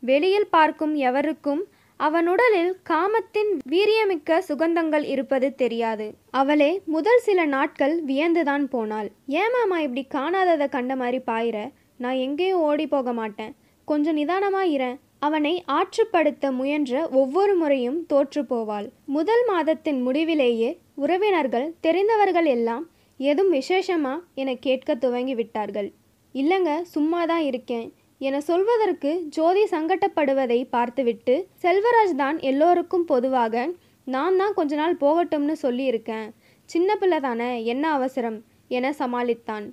[0.02, 1.62] வெளியில் பார்க்கும் எவருக்கும்
[2.06, 6.06] அவன் உடலில் காமத்தின் வீரியமிக்க சுகந்தங்கள் இருப்பது தெரியாது.
[6.30, 9.08] அவளே முதல் சில நாட்கள் வியந்துதான் போனாள்.
[9.40, 11.70] ஏமாமா இப்படி காணாததை கண்ட மாதிரி பாயிற.
[11.96, 13.52] நான் எங்கேயும் ஓடி போக மாட்டேன்.
[13.84, 18.88] கொஞ்சம் நிதானமா இறேன் அவனை ஆற்றுப்படுத்த முயன்ற ஒவ்வொரு முறையும் தோற்று போவாள்.
[19.16, 22.84] முதல் மாதத்தின் முடிவிலேயே உறவினர்கள் தெரிந்தவர்கள் எல்லாம்
[23.20, 25.90] எதுவும் விசேஷமா என கேட்க துவங்கி விட்டார்கள்.
[26.34, 27.88] இல்லைங்க சும்மா தான் இருக்கேன்.
[28.26, 33.64] என சொல்வதற்கு ஜோதி சங்கட்டப்படுவதை பார்த்துவிட்டு செல்வராஜ் தான் எல்லோருக்கும் பொதுவாக
[34.06, 36.26] நான் தான் கொஞ்ச நாள் போகட்டும்னு சொல்லியிருக்கேன்.
[36.70, 38.38] சின்ன பிள்ளை தானே என்ன அவசரம்?
[38.76, 39.66] என சமாளித்தான்.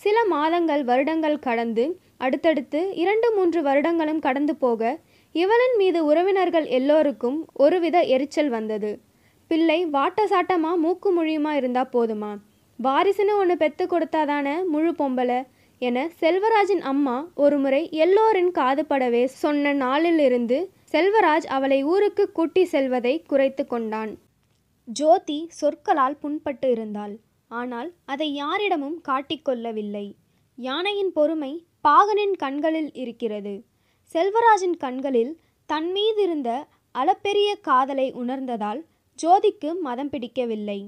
[0.00, 1.84] சில மாதங்கள் வருடங்கள் கடந்து
[2.24, 4.82] அடுத்தடுத்து இரண்டு மூன்று வருடங்களும் கடந்து போக
[5.34, 8.92] இவளின் மீது உறவினர்கள் எல்லோருக்கும் ஒருவித எரிச்சல் வந்தது.
[9.50, 12.32] பிள்ளை வாட்ட சாட்டமாக மூக்கு முழியுமா இருந்தால் போதுமா?
[12.78, 15.40] வாரிசுன்னு ஒன்று பெத்து கொடுத்தாதானே முழு பொம்பளை?
[15.78, 20.58] என செல்வராஜின் அம்மா ஒருமுறை எல்லோரின் காதுபடவே சொன்ன நாளிலிருந்து
[20.92, 24.12] செல்வராஜ் அவளை ஊருக்கு கூட்டி செல்வதை குறைத்து கொண்டான்.
[24.88, 27.14] ஜோதி சொற்களால் புண்பட்டு இருந்தாள்.
[27.50, 30.06] ஆனால் அதை யாரிடமும் காட்டிக்கொள்ளவில்லை
[30.58, 31.52] யானையின் பொறுமை
[31.88, 33.54] பாகனின் கண்களில் இருக்கிறது.
[34.14, 35.32] செல்வராஜின் கண்களில்
[35.66, 36.50] தன் மீதிருந்த
[36.94, 38.80] அளப்பெரிய காதலை உணர்ந்ததால்
[39.18, 40.80] ஜோதிக்கு மதம் பிடிக்கவில்லை.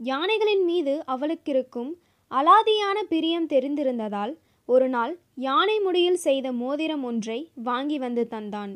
[0.00, 1.90] யானைகளின் மீது அவளுக்கிருக்கும்
[2.30, 4.32] அலாதியான பிரியம் தெரிந்திருந்ததால்
[4.64, 8.72] ஒரு நாள் யானை முடியில் செய்த மோதிரம் ஒன்றை வாங்கி வந்து தந்தான்.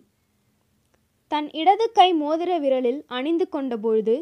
[1.28, 4.14] தன் இடது கை மோதிர விரலில் அணிந்து கொண்டபொழுது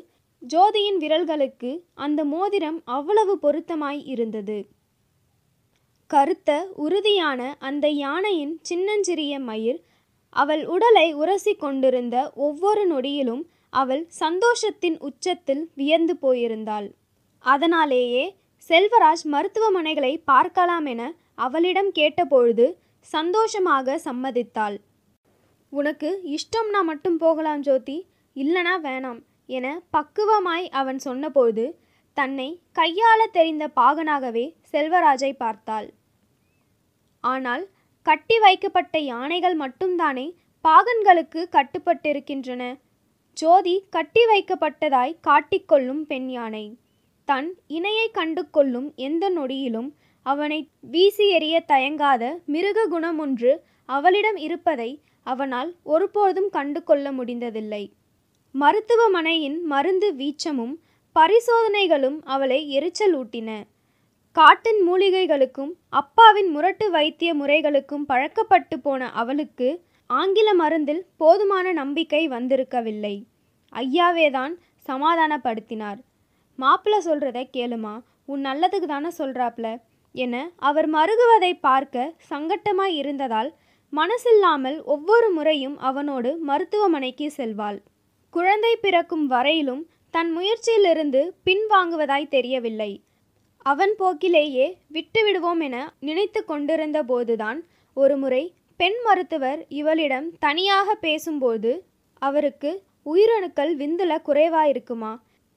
[0.42, 4.58] ஜோதியின் விரல்களுக்கு அந்த மோதிரம் அவ்வளவு பொருத்தமாய் இருந்தது.
[6.06, 9.80] கருத்த உறுதியான அந்த யானையின் சின்னஞ்சிறிய மயிர்
[10.28, 16.88] அவள் உடலை உரசி கொண்டிருந்த ஒவ்வொரு நொடியிலும் அவள் சந்தோஷத்தின் உச்சத்தில் வியந்து போயிருந்தாள்.
[17.44, 18.24] அதனாலேயே
[18.70, 21.02] செல்வராஜ் மருத்துவமனைகளை பார்க்கலாம் என
[21.44, 22.66] அவளிடம் கேட்டபொழுது
[23.14, 24.76] சந்தோஷமாக சம்மதித்தாள்.
[25.72, 27.96] உனக்கு இஷ்டம்னா மட்டும் போகலாம் ஜோதி
[28.36, 29.20] இல்லனா வேணாம்
[29.56, 31.64] என பக்குவமாய் அவன் சொன்னபோது
[32.16, 35.88] தன்னை கையாள தெரிந்த பாகனாகவே செல்வராஜை பார்த்தாள்.
[37.24, 37.64] ஆனால்
[38.06, 40.26] கட்டி வைக்கப்பட்ட யானைகள் மட்டும்தானே
[40.64, 42.62] பாகன்களுக்கு கட்டுப்பட்டிருக்கின்றன?
[43.36, 46.64] ஜோதி கட்டி வைக்கப்பட்டதாய் காட்டிக்கொள்ளும் பெண் யானை.
[47.30, 49.88] தன் இணையை கண்டு கொள்ளும் எந்த நொடியிலும்
[50.26, 53.52] அவனை வீசி எறிய தயங்காத மிருக குணமொன்று
[53.88, 54.90] அவளிடம் இருப்பதை
[55.26, 57.92] அவனால் ஒருபோதும் கண்டு கொள்ள முடிந்ததில்லை.
[58.54, 60.74] மருத்துவமனையின் மருந்து வீச்சமும்
[61.16, 63.50] பரிசோதனைகளும் அவளை எரிச்சலூட்டின
[64.36, 69.68] காட்டின் மூலிகைகளுக்கும் அப்பாவின் முரட்டு வைத்திய முறைகளுக்கும் பழக்கப்பட்டு போன அவளுக்கு
[70.10, 73.16] ஆங்கில மருந்தில் போதுமான நம்பிக்கை வந்திருக்கவில்லை.
[73.72, 74.54] ஐயாவேதான்
[74.86, 76.00] சமாதானப்படுத்தினார்.
[76.62, 77.94] மாப்பிள்ள சொல்கிறத கேளுமா.
[78.32, 79.68] உன் நல்லதுக்கு தானே சொல்கிறாப்ல
[80.14, 80.34] என
[80.68, 83.50] அவர் மருகுவதை பார்க்க சங்கட்டமாய் இருந்ததால்
[83.92, 87.78] மனசில்லாமல் ஒவ்வொரு முறையும் அவனோடு மருத்துவமனைக்கு செல்வாள்.
[88.34, 89.82] குழந்தை பிறக்கும் வரையிலும்
[90.14, 92.92] தன் முயற்சியிலிருந்து பின்வாங்குவதாய் தெரியவில்லை.
[93.66, 97.58] அவன் போக்கிலேயே விட்டுவிடுவோம் என நினைத்து கொண்டிருந்த போதுதான்
[97.96, 98.42] ஒருமுறை
[98.80, 101.72] பெண் மருத்துவர் இவளிடம் தனியாக பேசும்போது
[102.22, 102.70] அவருக்கு
[103.06, 105.12] உயிரணுக்கள் விந்துல குறைவாயிருக்குமா.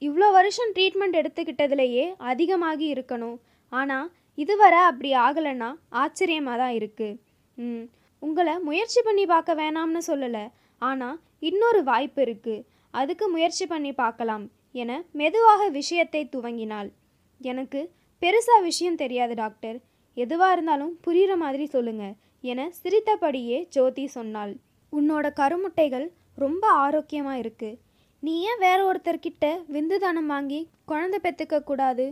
[0.06, 3.36] இவ்வளோ வருஷம் ட்ரீட்மெண்ட் எடுத்துக்கிட்டதுலேயே அதிகமாகி இருக்கணும்.
[3.72, 4.08] ஆனால்
[4.42, 5.68] இதுவரை அப்படி ஆகலைன்னா
[6.02, 7.18] ஆச்சரியமாக தான் இருக்குது
[7.58, 7.84] ம்
[8.22, 10.44] உங்களை முயற்சி பண்ணி பார்க்க வேணாம்னு சொல்லலை.
[10.82, 11.16] ஆனால்
[11.48, 12.64] இன்னொரு வாய்ப்பு இருக்குது
[12.94, 14.44] அதுக்கு முயற்சி பண்ணி பார்க்கலாம்
[14.82, 14.90] என
[15.20, 16.88] மெதுவாக விஷயத்தை துவங்கினாள்.
[17.40, 17.80] எனக்கு
[18.22, 19.78] பெருசாக விஷயம் தெரியாது டாக்டர்.
[20.16, 22.04] எதுவாக இருந்தாலும் புரிகிற மாதிரி சொல்லுங்க
[22.52, 24.52] என சிரித்தபடியே ஜோதி சொன்னாள்.
[24.92, 26.06] உன்னோட கருமுட்டைகள்
[26.44, 27.78] ரொம்ப ஆரோக்கியமாக இருக்குது
[28.24, 32.04] நீ ஏன் வேற ஒருத்தர்கிட்ட விந்து தானம் வாங்கி குழந்தை பெற்றுக்க கூடாது?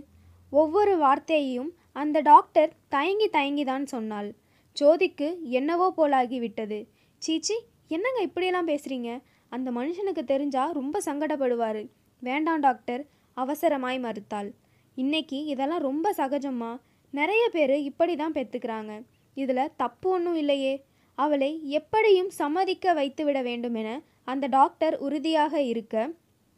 [0.52, 4.28] ஒவ்வொரு வார்த்தையையும் அந்த டாக்டர் தயங்கி தயங்கி தான் சொன்னாள்.
[4.76, 6.78] ஜோதிக்கு என்னவோ போலாகி விட்டது.
[7.22, 7.56] சீச்சி
[7.88, 9.10] என்னங்க இப்படியெல்லாம் பேசுறீங்க?
[9.48, 11.82] அந்த மனுஷனுக்கு தெரிஞ்சா ரொம்ப சங்கடப்படுவார்.
[12.22, 13.02] வேண்டாம் டாக்டர்
[13.36, 14.50] அவசரமாய் மறுத்தாள்.
[14.96, 16.72] இன்னைக்கு இதெல்லாம் ரொம்ப சகஜம்மா.
[17.10, 18.92] நிறைய பேர் இப்படி தான் பெத்துக்கிறாங்க.
[19.34, 20.74] இதில் தப்பு ஒன்றும் இல்லையே.
[21.18, 23.90] அவளை எப்படியும் சம்மதிக்க வைத்துவிட வேண்டும் என
[24.28, 25.96] அந்த டாக்டர் உறுதியாக இருக்க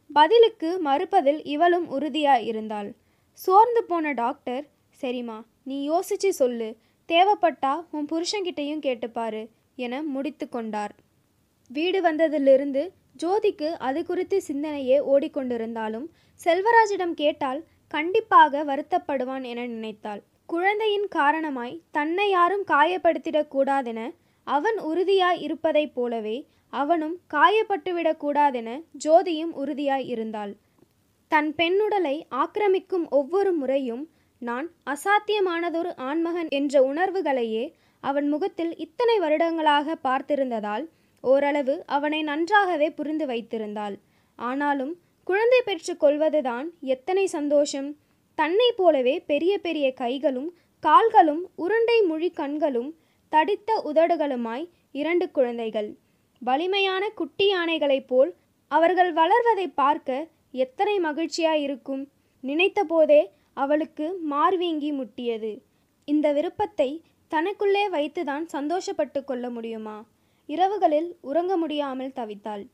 [0.09, 2.89] பதிலுக்கு மறுப்பதில் இவளும் உறுதியாக இருந்தாள்.
[3.39, 4.65] சோர்ந்து போன டாக்டர்
[5.01, 6.69] சரிம்மா நீ யோசிச்சு சொல்லு.
[7.09, 9.41] தேவைப்பட்டா உன் புருஷங்கிட்டையும் கேட்டுப்பாரு
[9.75, 10.93] என முடித்து கொண்டார்.
[11.71, 12.83] வீடு வந்ததிலிருந்து
[13.23, 16.07] ஜோதிக்கு அது குறித்து சிந்தனையே ஓடிக்கொண்டிருந்தாலும்
[16.39, 20.21] செல்வராஜிடம் கேட்டால் கண்டிப்பாக வருத்தப்படுவான் என நினைத்தாள்.
[20.45, 24.01] குழந்தையின் காரணமாய் தன்னை யாரும் காயப்படுத்திடக்கூடாதென
[24.47, 26.37] அவன் உறுதியாய் இருப்பதைப் போலவே
[26.73, 28.69] அவனும் காயப்பட்டுவிடக்கூடாதென
[29.05, 30.53] ஜோதியும் உறுதியாய் இருந்தாள்.
[31.31, 34.03] தன் பெண்ணுடலை ஆக்கிரமிக்கும் ஒவ்வொரு முறையும்
[34.41, 37.65] நான் அசாத்தியமானதொரு ஆண்மகன் என்ற உணர்வுகளையே
[38.03, 40.85] அவன் முகத்தில் இத்தனை வருடங்களாக பார்த்திருந்ததால்
[41.23, 43.95] ஓரளவு அவனை நன்றாகவே புரிந்து வைத்திருந்தாள்.
[44.39, 44.93] ஆனாலும்
[45.27, 47.89] குழந்தை பெற்றுக் கொள்வதுதான் எத்தனை சந்தோஷம்!
[48.37, 50.49] தன்னை போலவே பெரிய பெரிய கைகளும்
[50.83, 52.91] கால்களும் உருண்டை முழி கண்களும்
[53.31, 55.89] தடித்த உதடுகளுமாய் இரண்டு குழந்தைகள்.
[56.41, 58.31] வலிமையான குட்டி யானைகளைப் போல்
[58.67, 62.03] அவர்கள் வளர்வதை பார்க்க எத்தனை மகிழ்ச்சியாய் இருக்கும்
[62.43, 63.21] நினைத்தபோதே
[63.53, 65.51] அவளுக்கு மார்வீங்கி முட்டியது.
[66.07, 66.89] இந்த விருப்பத்தை
[67.31, 69.97] தனக்குள்ளே வைத்துதான் சந்தோஷப்பட்டு கொள்ள முடியுமா?
[70.49, 72.65] இரவுகளில் உறங்க முடியாமல் தவித்தாள்.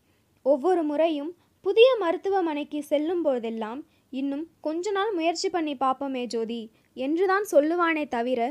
[0.46, 1.32] ஒவ்வொரு முறையும்
[1.66, 6.62] புதிய மருத்துவமனைக்கு செல்லும் போதெல்லாம் இன்னும் கொஞ்ச நாள் முயற்சி பண்ணி பார்ப்போமே ஜோதி
[6.94, 8.42] என்றுதான் சொல்லுவானே தவிர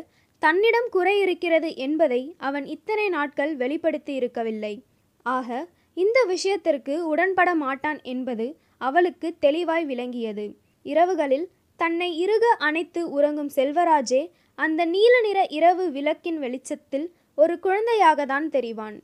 [0.42, 4.74] தன்னிடம் குறை இருக்கிறது என்பதை அவன் இத்தனை நாட்கள் வெளிப்படுத்தி இருக்கவில்லை.
[5.22, 10.56] ஆக இந்த விஷயத்திற்கு உடன்பட மாட்டான் என்பது அவளுக்கு தெளிவாய் விளங்கியது.
[10.86, 14.22] இரவுகளில் தன்னை இறுக அணைத்து உறங்கும் செல்வராஜே
[14.54, 18.96] அந்த நீல நிற இரவு விளக்கின் வெளிச்சத்தில் ஒரு குழந்தையாக தான் தெரிவான்.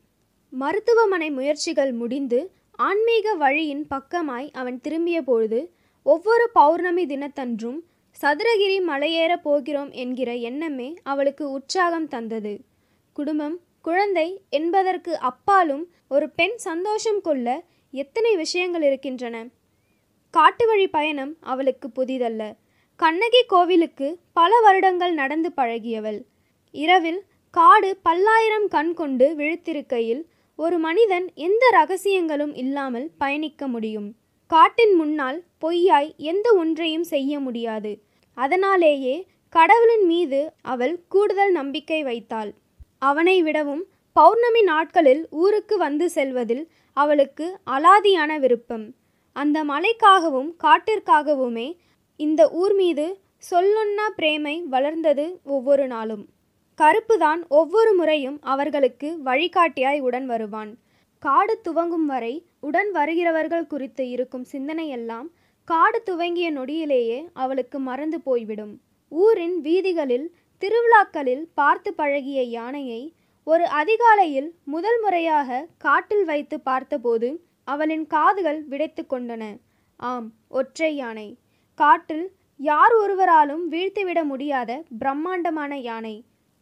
[0.52, 5.60] மருத்துவமனை முயற்சிகள் முடிந்து ஆன்மீக வழியின் பக்கமாய் அவன் திரும்பிய பொழுது
[6.02, 7.78] ஒவ்வொரு பௌர்ணமி தினத்தன்றும்
[8.22, 12.60] சதுரகிரி மலையேறப் போகிறோம் என்கிற எண்ணமே அவளுக்கு உற்சாகம் தந்தது.
[13.12, 19.36] குடும்பம் குழந்தை என்பதற்கு அப்பாலும் ஒரு பெண் சந்தோஷம் கொள்ள எத்தனை விஷயங்கள் இருக்கின்றன?
[20.34, 22.42] காட்டு வழி பயணம் அவளுக்கு புதிதல்ல.
[23.00, 26.18] கண்ணகி கோவிலுக்கு பல வருடங்கள் நடந்து பழகியவள்.
[26.74, 27.20] இரவில்
[27.50, 30.22] காடு பல்லாயிரம் கண் கொண்டு விழித்திருக்கையில்
[30.58, 34.08] ஒரு மனிதன் எந்த ரகசியங்களும் இல்லாமல் பயணிக்க முடியும்.
[34.50, 37.92] காட்டின் முன்னால் பொய்யாய் எந்த ஒன்றையும் செய்ய முடியாது.
[38.36, 39.16] அதனாலேயே
[39.48, 42.52] கடவுளின் மீது அவள் கூடுதல் நம்பிக்கை வைத்தாள்.
[43.08, 43.84] அவனை விடவும்
[44.16, 46.64] பௌர்ணமி நாட்களில் ஊருக்கு வந்து செல்வதில்
[46.96, 48.86] அவளுக்கு அலாதியான விருப்பம்.
[49.36, 51.68] அந்த மலைக்காகவும் காட்டிற்காகவுமே
[52.20, 53.06] இந்த ஊர் மீது
[53.50, 55.24] சொல்லொன்னா பிரேமை வளர்ந்தது
[55.56, 56.24] ஒவ்வொரு நாளும்.
[56.78, 60.72] கருப்புதான் ஒவ்வொரு முறையும் அவர்களுக்கு வழிகாட்டியாய் உடன் வருவான்.
[61.22, 62.34] காடு துவங்கும் வரை
[62.68, 65.28] உடன் வருகிறவர்கள் குறித்து இருக்கும் சிந்தனையெல்லாம்
[65.68, 68.74] காடு துவங்கிய நொடியிலேயே அவளுக்கு மறந்து போய்விடும்.
[69.12, 70.26] ஊரின் வீதிகளில்
[70.62, 73.02] திருவிழாக்களில் பார்த்து பழகிய யானையை
[73.46, 77.28] ஒரு அதிகாலையில் முதல் முறையாக காட்டில் வைத்து பார்த்தபோது
[77.68, 79.42] அவளின் காதுகள் விடைத்து கொண்டன.
[80.00, 81.28] ஆம் ஒற்றை யானை.
[81.78, 82.26] காட்டில்
[82.60, 86.16] யார் ஒருவராலும் வீழ்த்திவிட முடியாத பிரம்மாண்டமான யானை.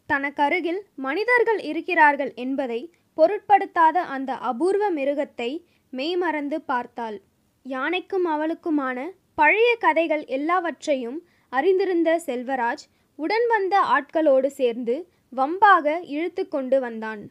[0.09, 2.80] தனக்கருகில் மனிதர்கள் இருக்கிறார்கள் என்பதை
[3.18, 5.50] பொருட்படுத்தாத அந்த அபூர்வ மிருகத்தை
[5.92, 7.18] மெய்மறந்து பார்த்தாள்.
[7.66, 8.98] யானைக்கும் அவளுக்குமான
[9.35, 11.18] பழைய கதைகள் எல்லாவற்றையும்
[11.52, 12.85] அறிந்திருந்த செல்வராஜ்
[13.18, 14.94] உடன் வந்த ஆட்களோடு சேர்ந்து
[15.33, 17.22] வம்பாக இழுத்து கொண்டு வந்தான்.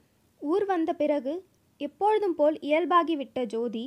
[0.42, 1.34] ஊர் வந்த பிறகு
[1.82, 3.86] எப்பொழுதும் போல் இயல்பாகிவிட்ட ஜோதி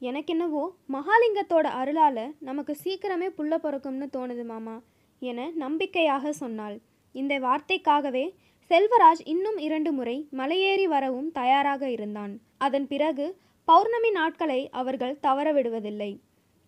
[0.00, 4.76] எனக்கென்னவோ மகாலிங்கத்தோட அருளால நமக்கு சீக்கிரமே புள்ள பிறக்கும்னு தோணுது மாமா
[5.22, 6.76] என நம்பிக்கையாக சொன்னாள்.
[7.14, 8.24] இந்த வார்த்தைக்காகவே
[8.70, 12.32] செல்வராஜ் இன்னும் இரண்டு முறை மலையேறி வரவும் தயாராக இருந்தான்.
[12.58, 13.26] அதன் பிறகு
[13.68, 16.12] பௌர்ணமி நாட்களை அவர்கள் தவறவிடுவதில்லை.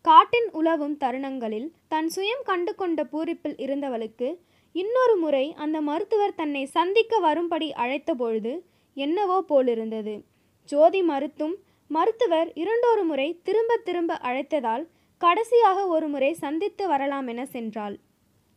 [0.05, 4.29] காட்டின் உலவும் தருணங்களில் தன் சுயம் கண்டு கொண்ட பூரிப்பில் இருந்தவளுக்கு
[4.75, 8.53] இன்னொரு முறை அந்த மருத்துவர் தன்னை சந்திக்க வரும்படி அழைத்தபொழுது
[8.97, 10.15] என்னவோ போலிருந்தது.
[10.69, 11.55] ஜோதி மறுத்தும்
[11.91, 14.85] மருத்துவர் இரண்டொரு முறை திரும்ப திரும்ப அழைத்ததால்
[15.21, 17.97] கடைசியாக ஒரு முறை சந்தித்து வரலாம் என சென்றாள்.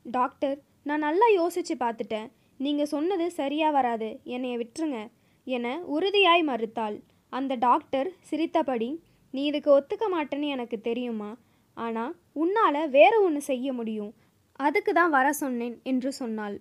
[0.06, 0.58] டாக்டர்
[0.90, 2.28] நான் நல்லா யோசிச்சு பார்த்துட்டேன்.
[2.60, 4.10] நீங்கள் சொன்னது சரியா வராது.
[4.36, 5.00] என்னைய விட்டுருங்க
[5.48, 6.98] என உறுதியாய் மறுத்தாள்.
[7.34, 8.90] அந்த டாக்டர் சிரித்தபடி
[9.34, 11.32] நீ இதுக்கு ஒத்துக்க மாட்டேன்னு எனக்கு தெரியுமா
[11.78, 14.12] ஆனால் உன்னால் வேற ஒன்று செய்ய முடியும்.
[14.66, 16.56] அதுக்கு தான் வர சொன்னேன் என்று சொன்னாள்.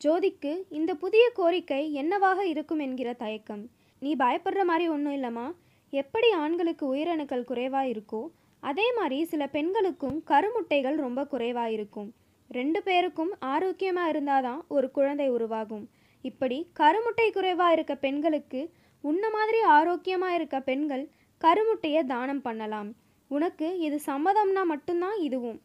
[0.00, 3.64] ஜோதிக்கு இந்த புதிய கோரிக்கை என்னவாக இருக்கும் என்கிற தயக்கம்.
[4.02, 5.46] நீ பயப்படுற மாதிரி ஒன்றும் இல்லைம்மா.
[5.92, 8.22] எப்படி ஆண்களுக்கு உயிரணுக்கள் குறைவாக இருக்கோ
[8.62, 12.08] அதே மாதிரி சில பெண்களுக்கும் கருமுட்டைகள் ரொம்ப குறைவாக இருக்கும்.
[12.50, 15.84] ரெண்டு பேருக்கும் ஆரோக்கியமாக இருந்தால் தான் ஒரு குழந்தை உருவாகும்.
[16.24, 18.60] இப்படி கருமுட்டை குறைவாக இருக்க பெண்களுக்கு
[19.04, 21.04] உன்ன மாதிரி ஆரோக்கியமாக இருக்க பெண்கள்
[21.40, 22.90] கருமுட்டையை தானம் பண்ணலாம்.
[23.30, 25.58] உனக்கு இது சம்மதம்னா மட்டும்தான் இதுவும்.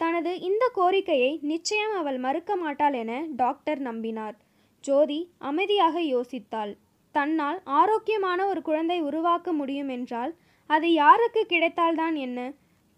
[0.00, 4.36] தனது இந்த கோரிக்கையை நிச்சயம் அவள் மறுக்க மாட்டாள் என டாக்டர் நம்பினார்.
[4.84, 6.72] ஜோதி அமைதியாக யோசித்தாள்.
[7.14, 10.32] தன்னால் ஆரோக்கியமான ஒரு குழந்தை உருவாக்க முடியும் என்றால்
[10.70, 12.38] அது யாருக்கு கிடைத்தால்தான் என்ன?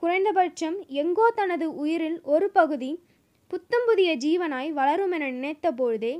[0.02, 2.90] குறைந்தபட்சம் எங்கோ தனது உயிரில் ஒரு பகுதி
[3.50, 6.14] புத்தம் புதிய ஜீவனாய் வளரும் என நினைத்த பொழுதே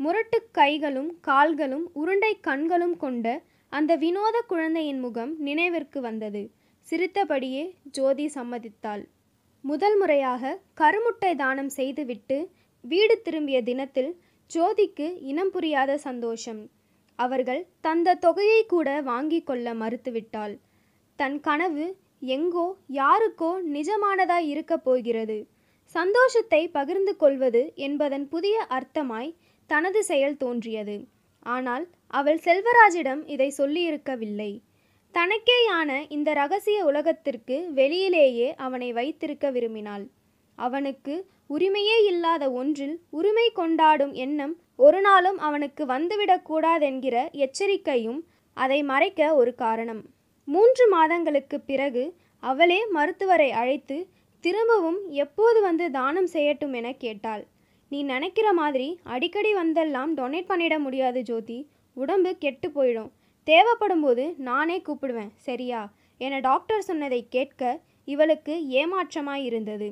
[0.00, 3.26] முரட்டு கைகளும் கால்களும் உருண்டை கண்களும் கொண்ட
[3.72, 6.42] அந்த வினோத குழந்தையின் முகம் நினைவிற்கு வந்தது.
[6.88, 9.04] சிரித்தபடியே ஜோதி சம்மதித்தாள்.
[9.68, 10.42] முதல் முறையாக
[10.80, 12.36] கருமுட்டை தானம் செய்துவிட்டு
[12.84, 14.10] வீடு திரும்பிய தினத்தில்
[14.50, 16.60] ஜோதிக்கு இனம் புரியாத சந்தோஷம்.
[17.18, 20.54] அவர்கள் தந்த தொகையை கூட வாங்கி கொள்ள மறுத்துவிட்டாள்.
[21.18, 21.86] தன் கனவு
[22.36, 22.66] எங்கோ
[23.00, 25.38] யாருக்கோ நிஜமானதாய் இருக்கப் போகிறது.
[25.94, 29.34] சந்தோஷத்தை பகிர்ந்து கொள்வது என்பதன் புதிய அர்த்தமாய்
[29.70, 30.96] தனது செயல் தோன்றியது.
[31.46, 31.84] ஆனால்
[32.20, 34.52] அவள் செல்வராஜிடம் இதை சொல்லியிருக்கவில்லை.
[35.16, 40.04] தனக்கேயான இந்த ரகசிய உலகத்திற்கு வெளியிலேயே அவனை வைத்திருக்க விரும்பினாள்.
[40.58, 41.14] அவனுக்கு
[41.54, 48.20] உரிமையே இல்லாத ஒன்றில் உரிமை கொண்டாடும் எண்ணம் ஒரு நாளும் அவனுக்கு வந்துவிடக்கூடாதென்கிற எச்சரிக்கையும்
[48.56, 50.02] அதை மறைக்க ஒரு காரணம்.
[50.48, 52.04] மூன்று மாதங்களுக்கு பிறகு
[52.42, 53.98] அவளே மருத்துவரை அழைத்து
[54.44, 57.44] திரும்பவும் எப்போது வந்து தானம் செய்யட்டும் என கேட்டாள்.
[57.92, 61.58] நீ நினைக்கிற மாதிரி அடிக்கடி வந்தெல்லாம் டொனேட் பண்ணிட முடியாது ஜோதி.
[61.96, 63.10] உடம்பு கெட்டு போயிடும்.
[63.46, 65.80] தேவைப்படும் போது நானே கூப்பிடுவேன் சரியா?
[66.20, 67.62] என டாக்டர் சொன்னதை கேட்க
[68.04, 69.88] இவளுக்கு ஏமாற்றமாய் இருந்தது.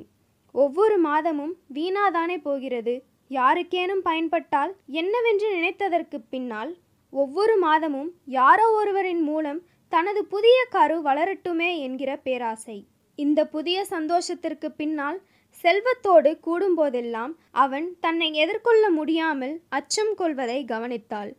[0.55, 2.95] ஒவ்வொரு மாதமும் வீணாதானே போகிறது?
[3.31, 6.71] யாருக்கேனும் பயன்பட்டால் என்னவென்று நினைத்ததற்கு பின்னால்
[7.13, 12.77] ஒவ்வொரு மாதமும் யாரோ ஒருவரின் மூலம் தனது புதிய கரு வளரட்டுமே என்கிற பேராசை.
[13.19, 15.19] இந்த புதிய சந்தோஷத்திற்கு பின்னால்
[15.63, 21.31] செல்வத்தோடு கூடும்போதெல்லாம் அவன் தன்னை எதிர்கொள்ள முடியாமல் அச்சம் கொள்வதை கவனித்தாள்.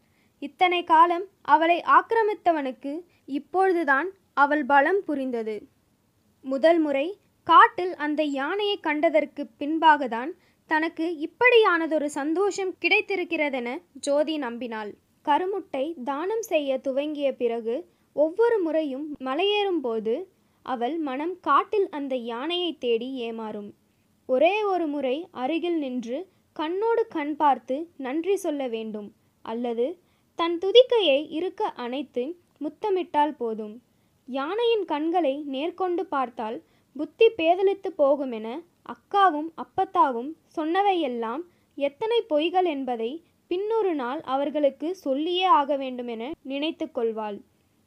[0.42, 2.92] இத்தனை காலம் அவளை ஆக்கிரமித்தவனுக்கு
[3.24, 5.56] இப்பொழுதுதான் அவள் பலம் புரிந்தது.
[6.44, 7.06] முதல் முறை
[7.46, 10.30] காட்டில் அந்த யானையை கண்டதற்கு பின்பாகத்தான்
[10.70, 13.68] தனக்கு இப்படியானதொரு சந்தோஷம் கிடைத்திருக்கிறதென
[14.00, 14.90] ஜோதி நம்பினாள்.
[15.24, 17.76] கருமுட்டை தானம் செய்ய துவங்கிய பிறகு
[18.16, 20.14] ஒவ்வொரு முறையும் மலையேறும்போது
[20.66, 23.70] அவள் மனம் காட்டில் அந்த யானையை தேடி ஏமாறும்.
[24.28, 26.18] ஒரே ஒரு முறை அருகில் நின்று
[26.56, 29.08] கண்ணோடு கண் பார்த்து நன்றி சொல்ல வேண்டும்
[29.44, 29.86] அல்லது
[30.36, 32.24] தன் துதிக்கையை இருக்க அணைத்து
[32.60, 33.82] முத்தமிட்டால் போதும்.
[34.28, 36.62] யானையின் கண்களை நேர்கொண்டு பார்த்தால்
[36.96, 38.48] புத்தி பேதலித்து போகுமென
[38.92, 41.42] அக்காவும் அப்பத்தாவும் சொன்னவையெல்லாம்
[41.74, 43.10] எத்தனை பொய்கள் என்பதை
[43.48, 47.38] பின்னொரு நாள் அவர்களுக்கு சொல்லியே ஆக வேண்டுமென நினைத்து கொள்வாள்.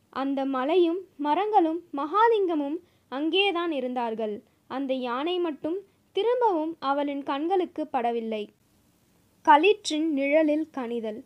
[0.10, 2.78] அந்த மலையும் மரங்களும் மகாலிங்கமும்
[3.10, 4.44] அங்கேதான் இருந்தார்கள்.
[4.68, 5.78] அந்த யானை மட்டும்
[6.12, 8.44] திரும்பவும் அவளின் கண்களுக்கு படவில்லை.
[9.46, 11.20] களிற்றின் நிழலில் கனிதல்.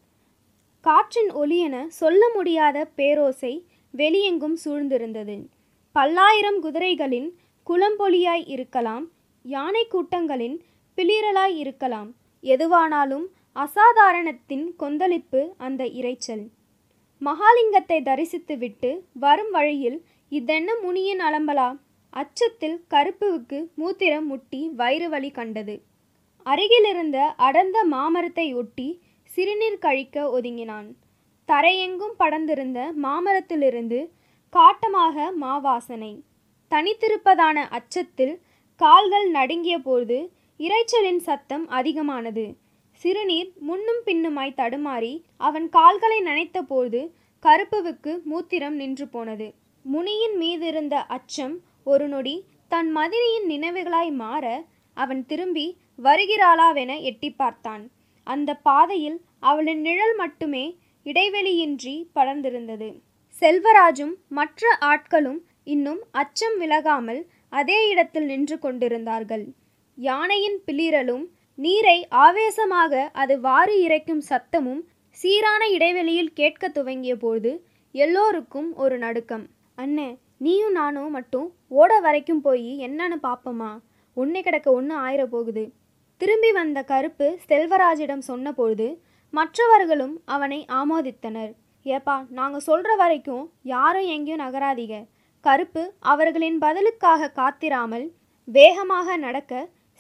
[0.83, 3.51] காற்றின் ஒலியென சொல்ல முடியாத பேரோசை
[3.93, 5.35] வெளியெங்கும் சூழ்ந்திருந்தது.
[5.95, 7.29] பல்லாயிரம் குதிரைகளின்
[7.67, 9.05] குளம்பொலியாய் இருக்கலாம்
[9.45, 10.57] யானை கூட்டங்களின்
[10.97, 12.09] பிளிரலாய் இருக்கலாம்.
[12.43, 16.43] எதுவானாலும் அசாதாரணத்தின் கொந்தளிப்பு அந்த இரைச்சல்
[17.21, 19.97] மகாலிங்கத்தை தரிசித்துவிட்டு வரும் வழியில்
[20.31, 21.69] இதென்ன முனியின் அலம்பலா?
[22.13, 25.75] அச்சத்தில் கருப்புவுக்கு மூத்திரம் முட்டி வயிறு வலி கண்டது.
[26.45, 28.89] அருகிலிருந்த அடர்ந்த மாமரத்தை ஒட்டி
[29.33, 30.87] சிறுநீர் கழிக்க ஒதுங்கினான்.
[31.49, 33.99] தரையெங்கும் படர்ந்திருந்த மாமரத்திலிருந்து
[34.53, 36.11] காட்டமாக மாவாசனை.
[36.71, 38.35] தனித்திருப்பதான அச்சத்தில்
[38.75, 40.17] கால்கள் நடுங்கிய போது
[40.59, 42.45] இரைச்சலின் சத்தம் அதிகமானது.
[43.01, 47.01] சிறுநீர் முன்னும் பின்னுமாய் தடுமாறி அவன் கால்களை நனைத்தபோது
[47.43, 49.47] கருப்புவுக்கு மூத்திரம் நின்று போனது.
[49.85, 52.35] முனியின் மீதிருந்த அச்சம் ஒரு நொடி
[52.67, 54.45] தன் மதினியின் நினைவுகளாய் மாற
[54.97, 55.65] அவன் திரும்பி
[56.03, 57.83] வருகிறாளாவென எட்டி பார்த்தான்.
[58.27, 59.17] அந்த பாதையில்
[59.49, 60.65] அவளின் நிழல் மட்டுமே
[61.05, 62.89] இடைவெளியின்றி படர்ந்திருந்தது.
[63.41, 65.39] செல்வராஜும் மற்ற ஆட்களும்
[65.73, 67.21] இன்னும் அச்சம் விலகாமல்
[67.53, 69.45] அதே இடத்தில் நின்று கொண்டிருந்தார்கள்.
[69.97, 71.25] யானையின் பிளிரலும்
[71.57, 74.81] நீரை ஆவேசமாக அது வாரி இறைக்கும் சத்தமும்
[75.17, 77.51] சீரான இடைவெளியில் கேட்க துவங்கிய போது
[77.95, 79.45] எல்லோருக்கும் ஒரு நடுக்கம்.
[79.77, 81.47] அண்ணே நீயும் நானும் மட்டும்
[81.79, 83.71] ஓட வரைக்கும் போய் என்னன்னு பார்ப்போமா
[84.17, 85.63] ஒன்னே கிடக்க ஒன்று ஆயிர போகுது.
[86.21, 88.85] திரும்பி வந்த கருப்பு செல்வராஜிடம் சொன்னபொழுது
[89.33, 91.49] மற்றவர்களும் அவனை ஆமோதித்தனர்.
[91.85, 94.97] ஏப்பா நாங்கள் சொல்கிற வரைக்கும் யாரும் எங்கேயும் நகராதீங்க.
[95.45, 98.05] கருப்பு அவர்களின் பதிலுக்காக காத்திராமல்
[98.47, 99.53] வேகமாக நடக்க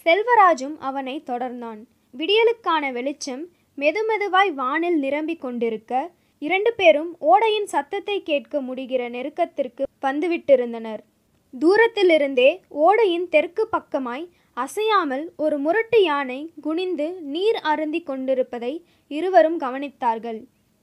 [0.05, 1.81] செல்வராஜும் அவனை தொடர்ந்தான்.
[2.13, 3.43] விடியலுக்கான வெளிச்சம்
[3.77, 6.03] மெதுமெதுவாய் வானில் நிரம்பிக் கொண்டிருக்க
[6.41, 11.01] இரண்டு பேரும் ஓடையின் சத்தத்தை கேட்க முடிகிற நெருக்கத்திற்கு வந்துவிட்டிருந்தனர்.
[11.53, 12.49] தூரத்திலிருந்தே
[12.85, 14.25] ஓடையின் தெற்கு பக்கமாய்
[14.57, 18.73] அசையாமல் ஒரு முரட்டு யானை குனிந்து நீர் அருந்தி கொண்டிருப்பதை
[19.11, 20.39] இருவரும் கவனித்தார்கள்.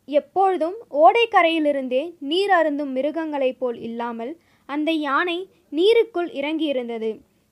[0.09, 4.33] எப்பொழுதும் ஓடைக்கரையிலிருந்தே நீர் அருந்தும் மிருகங்களைப் போல் இல்லாமல்
[4.69, 5.39] அந்த யானை
[5.73, 7.11] நீருக்குள் இறங்கியிருந்தது.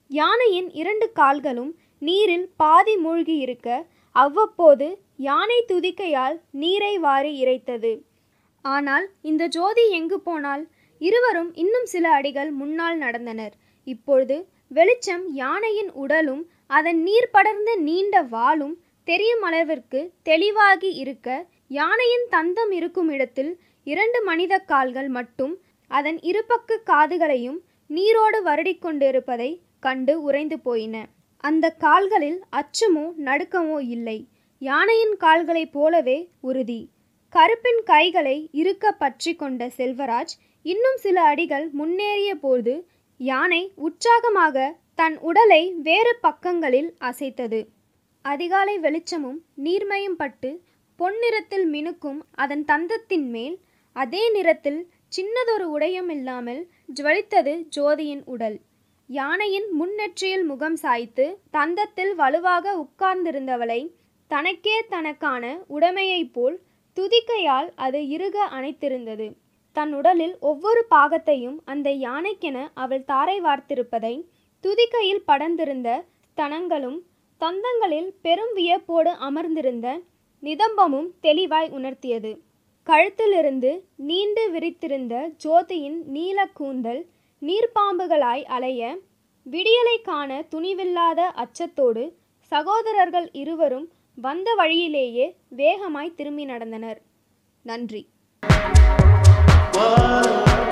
[0.09, 3.67] யானையின் இரண்டு கால்களும் நீரில் பாதி மூழ்கி இருக்க
[4.15, 4.87] அவ்வப்போது
[5.27, 7.93] யானை துதிக்கையால் நீரை வாரி இறைத்தது.
[8.65, 10.63] ஆனால் இந்த ஜோதி எங்கு போனால்
[11.01, 13.53] இருவரும் இன்னும் சில அடிகள் முன்னால் நடந்தனர்.
[13.87, 14.37] இப்பொழுது
[14.71, 18.75] வெளிச்சம் யானையின் உடலும் அதன் நீர் படர்ந்த நீண்ட வாலும்
[19.07, 21.29] தெரியும் அளவிற்கு தெளிவாகி இருக்க
[21.71, 23.51] யானையின் தந்தம் இருக்கும் இடத்தில்
[23.87, 25.53] இரண்டு மனித கால்கள் மட்டும்
[25.91, 30.95] அதன் இருபக்க காதுகளையும் நீரோடு வருடிக்கொண்டிருப்பதை கண்டு உறைந்து போயின.
[31.43, 34.17] அந்த கால்களில் அச்சமோ நடுக்கமோ இல்லை.
[34.61, 36.79] யானையின் கால்களைப் போலவே உறுதி.
[37.33, 40.33] கருப்பின் கைகளை இருக்க பற்றி கொண்ட செல்வராஜ்
[40.65, 42.73] இன்னும் சில அடிகள் முன்னேறிய போது
[43.19, 44.57] யானை உற்சாகமாக
[44.95, 47.59] தன் உடலை வேறு பக்கங்களில் அசைத்தது.
[48.25, 50.49] அதிகாலை வெளிச்சமும் நீர்மையும் பட்டு
[50.99, 53.55] பொன்னிறத்தில் மினுக்கும் அதன் தந்தத்தின் மேல்
[53.95, 54.79] அதே நிறத்தில்
[55.15, 56.61] சின்னதொரு உடையும் இல்லாமல்
[56.95, 58.57] ஜுவலித்தது ஜோதியின் உடல்.
[59.09, 63.81] யானையின் முன்னெற்றியில் முகம் சாய்த்து தந்தத்தில் வலுவாக உட்கார்ந்திருந்தவளை
[64.31, 66.57] தனக்கே தனக்கான உடைமையைப் போல்
[66.97, 69.27] துதிக்கையால் அது இறுக அணைத்திருந்தது.
[69.79, 74.15] தன் உடலில் ஒவ்வொரு பாகத்தையும் அந்த யானைக்கென அவள் தாரை வார்த்திருப்பதை
[74.63, 75.89] துதிக்கையில் படர்ந்திருந்த
[76.29, 76.97] ஸ்தனங்களும்
[77.41, 79.87] தந்தங்களில் பெரும் வியப்போடு அமர்ந்திருந்த
[80.43, 82.31] நிதம்பமும் தெளிவாய் உணர்த்தியது.
[82.87, 83.71] கழுத்திலிருந்து
[84.09, 87.01] நீண்டு விரித்திருந்த ஜோதியின் நீல கூந்தல்
[87.41, 88.83] நீர்ப்பாம்புகளாய் அலைய
[89.45, 92.05] விடியலை காண துணிவில்லாத அச்சத்தோடு
[92.51, 93.87] சகோதரர்கள் இருவரும்
[94.17, 95.27] வந்த வழியிலேயே
[95.61, 96.99] வேகமாய் திரும்பி நடந்தனர்.
[97.65, 98.03] நன்றி.
[99.73, 100.68] What?